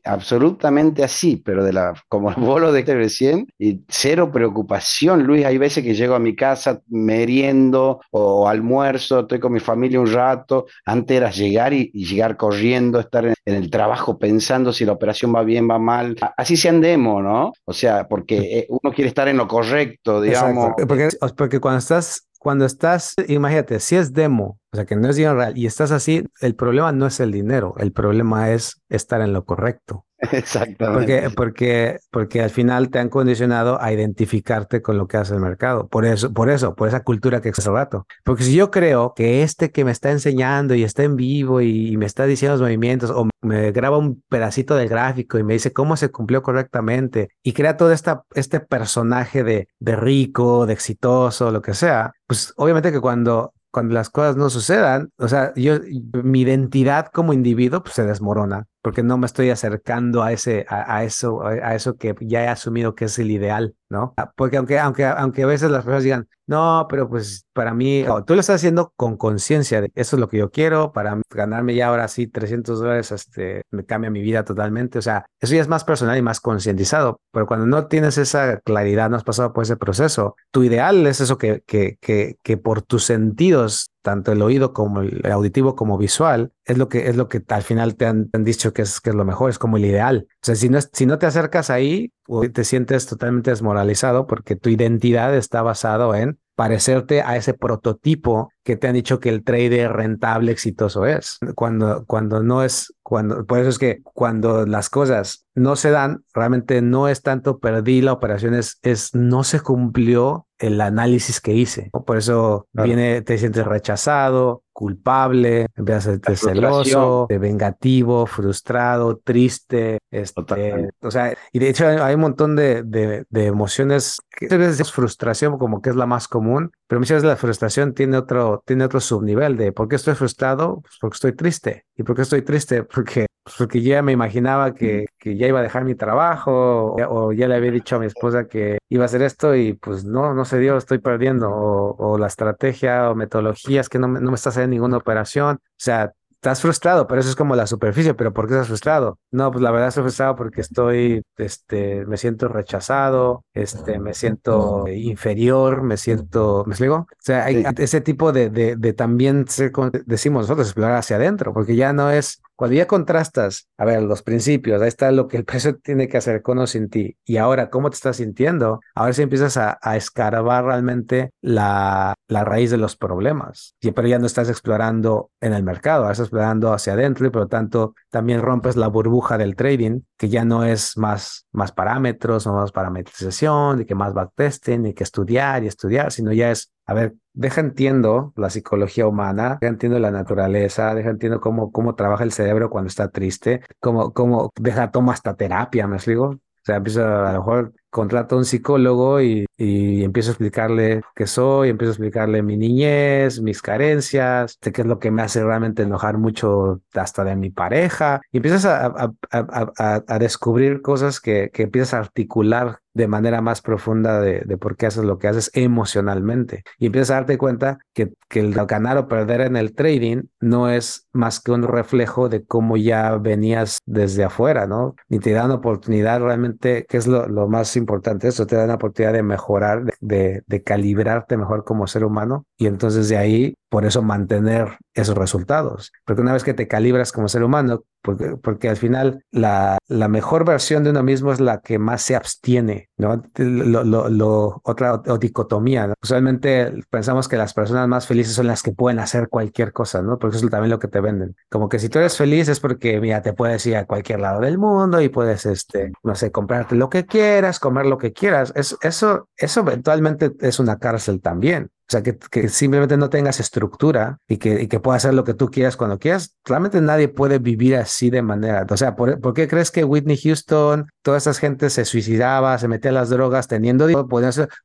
[0.09, 5.45] Absolutamente así, pero de la, como vos lo dijiste recién, y cero preocupación, Luis.
[5.45, 10.13] Hay veces que llego a mi casa meriendo o almuerzo, estoy con mi familia un
[10.13, 10.67] rato.
[10.85, 15.43] Antes era llegar y, llegar corriendo, estar en, el trabajo pensando si la operación va
[15.43, 16.17] bien, va mal.
[16.37, 17.53] Así se andemos, ¿no?
[17.65, 20.73] O sea, porque eh, uno quiere estar en lo correcto, digamos.
[20.87, 25.17] Porque, porque cuando estás cuando estás, imagínate, si es demo, o sea, que no es
[25.17, 29.21] dinero real y estás así, el problema no es el dinero, el problema es estar
[29.21, 30.05] en lo correcto.
[30.33, 31.23] Exactamente.
[31.23, 35.41] Porque, porque, porque al final te han condicionado a identificarte con lo que hace el
[35.41, 35.87] mercado.
[35.87, 38.07] Por eso, por eso, por esa cultura que hace rato.
[38.25, 41.97] Porque si yo creo que este que me está enseñando y está en vivo y,
[41.97, 45.73] me está diciendo los movimientos o me graba un pedacito del gráfico y me dice
[45.73, 51.51] cómo se cumplió correctamente y crea todo esta, este personaje de, de rico, de exitoso,
[51.51, 55.77] lo que sea, pues obviamente que cuando cuando las cosas no sucedan, o sea, yo,
[56.25, 61.05] mi identidad como individuo pues, se desmorona porque no me estoy acercando a ese, a,
[61.05, 64.15] eso, a, eso que ya he asumido que es el ideal, ¿no?
[64.17, 68.05] Ah, porque aunque, aunque, aunque a veces las personas digan, no, pero pues para mí,
[68.27, 71.75] tú lo estás haciendo con conciencia de eso es lo que yo quiero, para ganarme
[71.75, 75.61] ya ahora sí 300 dólares, este, me cambia mi vida totalmente, o sea, eso ya
[75.61, 79.53] es más personal y más concientizado, pero cuando no tienes esa claridad, no has pasado
[79.53, 84.33] por ese proceso, tu ideal es eso que, que, que, que por tus sentidos tanto
[84.33, 87.95] el oído como el auditivo como visual, es lo que, es lo que al final
[87.95, 90.27] te han, dicho que es, que es lo mejor, es como el ideal.
[90.31, 92.15] O sea, si no, si no te acercas ahí,
[92.55, 98.77] te sientes totalmente desmoralizado porque tu identidad está basado en parecerte a ese prototipo que
[98.77, 101.39] te han dicho que el trader rentable exitoso es.
[101.55, 106.25] Cuando, cuando no es, cuando, por eso es que cuando las cosas no se dan,
[106.35, 108.81] realmente no es tanto perdí la operación, es,
[109.15, 111.93] no se cumplió el análisis que hice.
[112.05, 120.89] Por eso viene, te sientes rechazado, culpable, empiezas a ser celoso, vengativo, frustrado, triste, este,
[121.01, 125.59] o sea, y de hecho hay, un montón de, de, de emociones, que es frustración
[125.59, 128.99] como que es la más común, pero muchas veces la frustración tiene otro, tiene otro
[128.99, 130.81] subnivel de ¿por qué estoy frustrado?
[130.81, 131.85] Pues porque estoy triste.
[131.97, 132.83] ¿Y por qué estoy triste?
[132.99, 137.33] Porque, pues porque ya me imaginaba que, que ya iba a dejar mi trabajo o,
[137.33, 140.35] ya le había dicho a mi esposa que iba a hacer esto y pues no,
[140.35, 144.31] no se dio, estoy perdiendo o, o la estrategia o metodologías que no me, no
[144.31, 145.57] me está haciendo ninguna operación.
[145.63, 149.19] O sea, estás frustrado, pero eso es como la superficie, pero ¿por qué estás frustrado?
[149.33, 154.87] No, pues la verdad estoy frustrado porque estoy, este, me siento rechazado, este, me siento
[154.89, 156.95] inferior, me siento, ¿me explico?
[156.95, 159.73] O sea, hay ese tipo de, de, de también ser,
[160.07, 164.25] decimos nosotros, explorar hacia adentro, porque ya no es cuando ya contrastas, a ver, los
[164.25, 167.37] principios, ahí está lo que el precio tiene que hacer con o sin ti, y
[167.37, 172.77] ahora cómo te estás sintiendo, ahora sí empiezas a, escarbar realmente la, la, raíz de
[172.77, 177.29] los problemas, y, pero ya no estás explorando en el mercado, estás explorando hacia adentro
[177.29, 181.47] y por lo tanto también rompes la burbuja del trading, que ya no es más,
[181.53, 186.33] más parámetros, no más parametrización, y que más backtesting, y que estudiar y estudiar, sino
[186.33, 191.39] ya es a ver, deja entiendo la psicología humana, deja entiendo la naturaleza, deja entiendo
[191.39, 195.97] cómo, cómo trabaja el cerebro cuando está triste, cómo, cómo deja, toma hasta terapia, ¿me
[195.97, 196.25] explico?
[196.29, 201.03] O sea, empieza a lo mejor contrato a un psicólogo y, y, empiezo a explicarle
[201.15, 205.45] qué soy, empiezo a explicarle mi niñez, mis carencias, qué es lo que me hace
[205.45, 211.21] realmente enojar mucho hasta de mi pareja, y empiezas a, a, a, a descubrir cosas
[211.21, 215.19] que, que, empiezas a articular de manera más profunda de, de, por qué haces lo
[215.19, 216.65] que haces emocionalmente.
[216.79, 220.69] Y empiezas a darte cuenta que, que el ganar o perder en el trading no
[220.69, 224.97] es más que un reflejo de cómo ya venías desde afuera, ¿no?
[225.09, 228.75] Ni te dan oportunidad realmente, que es lo, lo más importante eso, te da la
[228.75, 233.85] oportunidad de mejorar, de, de, calibrarte mejor como ser humano y entonces de ahí, por
[233.85, 235.93] eso mantener esos resultados.
[236.05, 240.09] Porque una vez que te calibras como ser humano, porque, porque al final la, la
[240.09, 243.23] mejor versión de uno mismo es la que más se abstiene, ¿no?
[243.37, 245.95] Lo, lo, lo otra dicotomía, ¿no?
[246.03, 250.19] Usualmente pensamos que las personas más felices son las que pueden hacer cualquier cosa, ¿no?
[250.19, 251.37] Porque eso es también lo que te venden.
[251.49, 254.41] Como que si tú eres feliz es porque, mira, te puedes ir a cualquier lado
[254.41, 258.53] del mundo y puedes, este, no sé, comprarte lo que quieras, comer lo que quieras.
[258.55, 261.71] eso, eso eventualmente es una cárcel también.
[261.89, 265.25] O sea, que, que, simplemente no tengas estructura y que, y que puedas hacer lo
[265.25, 266.37] que tú quieras cuando quieras.
[266.45, 268.67] Realmente nadie puede vivir así de manera.
[268.69, 272.69] O sea, ¿por, ¿por qué crees que Whitney Houston, toda esa gente se suicidaba, se
[272.69, 274.09] metía las drogas teniendo dinero?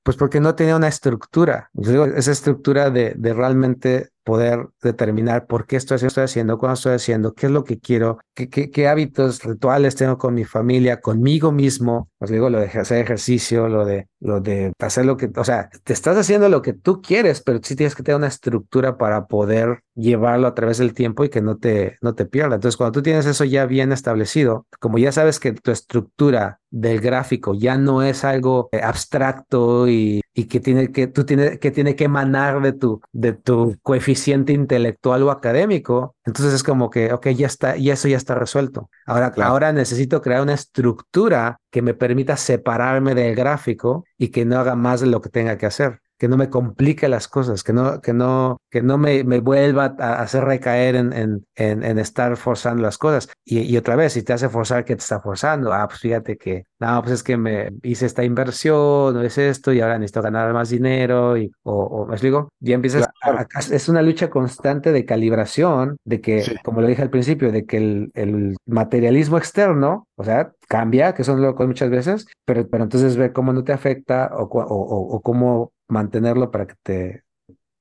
[0.03, 1.69] Pues porque no tenía una estructura.
[2.15, 7.33] Esa estructura de, de realmente poder determinar por qué estoy, estoy haciendo, cuándo estoy haciendo,
[7.33, 12.09] qué es lo que quiero, qué, qué, hábitos rituales tengo con mi familia, conmigo mismo.
[12.19, 15.69] Os digo, lo de hacer ejercicio, lo de, lo de hacer lo que, o sea,
[15.83, 19.27] te estás haciendo lo que tú quieres, pero sí tienes que tener una estructura para
[19.27, 22.55] poder llevarlo a través del tiempo y que no te, no te pierda.
[22.55, 26.99] Entonces, cuando tú tienes eso ya bien establecido, como ya sabes que tu estructura del
[26.99, 31.95] gráfico ya no es algo eh, abstracto y, y que tiene que, tú que tiene
[31.95, 37.29] que emanar de tu, de tu coeficiente intelectual o académico, entonces es como que, ok,
[37.29, 38.89] ya está, y eso ya está resuelto.
[39.05, 44.59] Ahora, ahora necesito crear una estructura que me permita separarme del gráfico y que no
[44.59, 47.73] haga más de lo que tenga que hacer que no me complique las cosas, que
[47.73, 52.37] no, que no, que no me, me vuelva a hacer recaer en, en, en, estar
[52.37, 53.27] forzando las cosas.
[53.43, 55.73] Y, y, otra vez, si te hace forzar, ¿qué te está forzando?
[55.73, 59.73] Ah, pues fíjate que, no, pues es que me hice esta inversión, no es esto,
[59.73, 63.89] y ahora necesito ganar más dinero, y, o, o me explico, ya empiezas, a, es
[63.89, 66.55] una lucha constante de calibración, de que, sí.
[66.63, 71.25] como lo dije al principio, de que el, el materialismo externo, o sea, cambia, que
[71.25, 75.15] son locos muchas veces, pero, pero entonces ve cómo no te afecta o, o, o,
[75.17, 77.23] o cómo mantenerlo para que te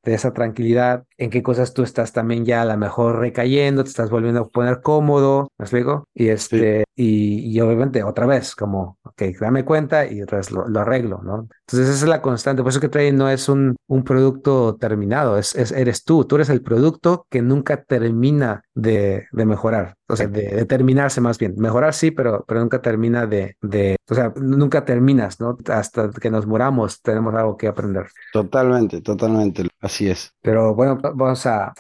[0.05, 3.91] de esa tranquilidad, en qué cosas tú estás también ya a lo mejor recayendo, te
[3.91, 6.09] estás volviendo a poner cómodo, ¿me explico?
[6.15, 6.85] Y este, sí.
[6.97, 11.21] y, y, obviamente otra vez, como, ok, dame cuenta y otra vez lo, lo, arreglo,
[11.23, 11.49] ¿no?
[11.67, 15.39] Entonces esa es la constante, por eso que trading no es un, un producto terminado,
[15.39, 20.17] es, es, eres tú, tú eres el producto que nunca termina de, de mejorar, o
[20.17, 24.15] sea, de, de, terminarse más bien, mejorar sí, pero, pero nunca termina de, de, o
[24.15, 25.57] sea, nunca terminas, ¿no?
[25.69, 28.07] Hasta que nos muramos tenemos algo que aprender.
[28.33, 29.69] Totalmente, totalmente.
[29.81, 30.33] Así es.
[30.43, 31.75] Pero bueno, vamos a,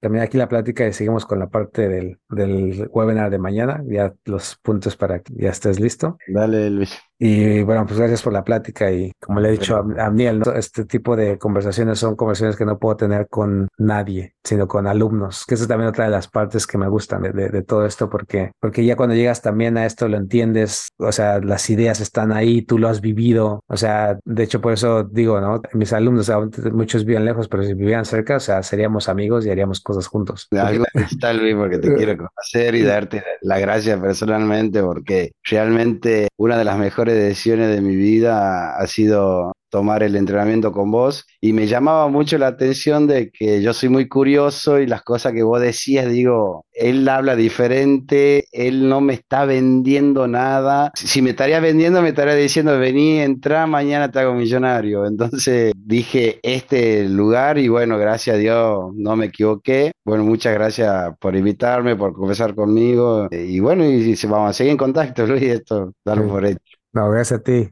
[0.00, 3.82] terminar aquí la plática y seguimos con la parte del, del webinar de mañana.
[3.86, 6.18] Ya los puntos para que ya estés listo.
[6.28, 6.98] Dale, Luis.
[7.18, 10.40] Y bueno, pues gracias por la plática y como le he dicho a, a Miel,
[10.40, 10.52] ¿no?
[10.52, 15.44] este tipo de conversaciones son conversaciones que no puedo tener con nadie, sino con alumnos,
[15.46, 17.86] que eso es también otra de las partes que me gustan de, de, de, todo
[17.86, 22.00] esto, porque, porque ya cuando llegas también a esto lo entiendes, o sea, las ideas
[22.00, 25.62] están ahí, tú lo has vivido, o sea, de hecho por eso digo, ¿no?
[25.72, 26.30] Mis alumnos,
[26.72, 30.48] muchos viven lejos, pero si vivían cerca, o sea, seríamos amigos y haríamos cosas juntos.
[30.50, 36.58] Algo está, Luis, porque te quiero conocer y darte la gracia personalmente, porque realmente una
[36.58, 41.26] de las mejores mejores decisiones de mi vida ha sido tomar el entrenamiento con vos
[41.40, 45.32] y me llamaba mucho la atención de que yo soy muy curioso y las cosas
[45.32, 50.92] que vos decías, digo, él habla diferente, él no me está vendiendo nada.
[50.94, 55.04] Si me estaría vendiendo, me estaría diciendo, vení, entra, mañana te hago millonario.
[55.06, 59.92] Entonces dije, este lugar y bueno, gracias a Dios no me equivoqué.
[60.04, 64.78] Bueno, muchas gracias por invitarme, por conversar conmigo y bueno, y, vamos a seguir en
[64.78, 66.75] contacto, Luis, esto, dalo por hecho.
[66.96, 67.68] No, gracias a ti.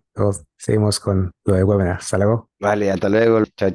[0.59, 1.97] seguimos con lo de webinar.
[1.97, 2.51] Hasta luego.
[2.61, 3.43] Vale, hasta luego.
[3.57, 3.71] Chao,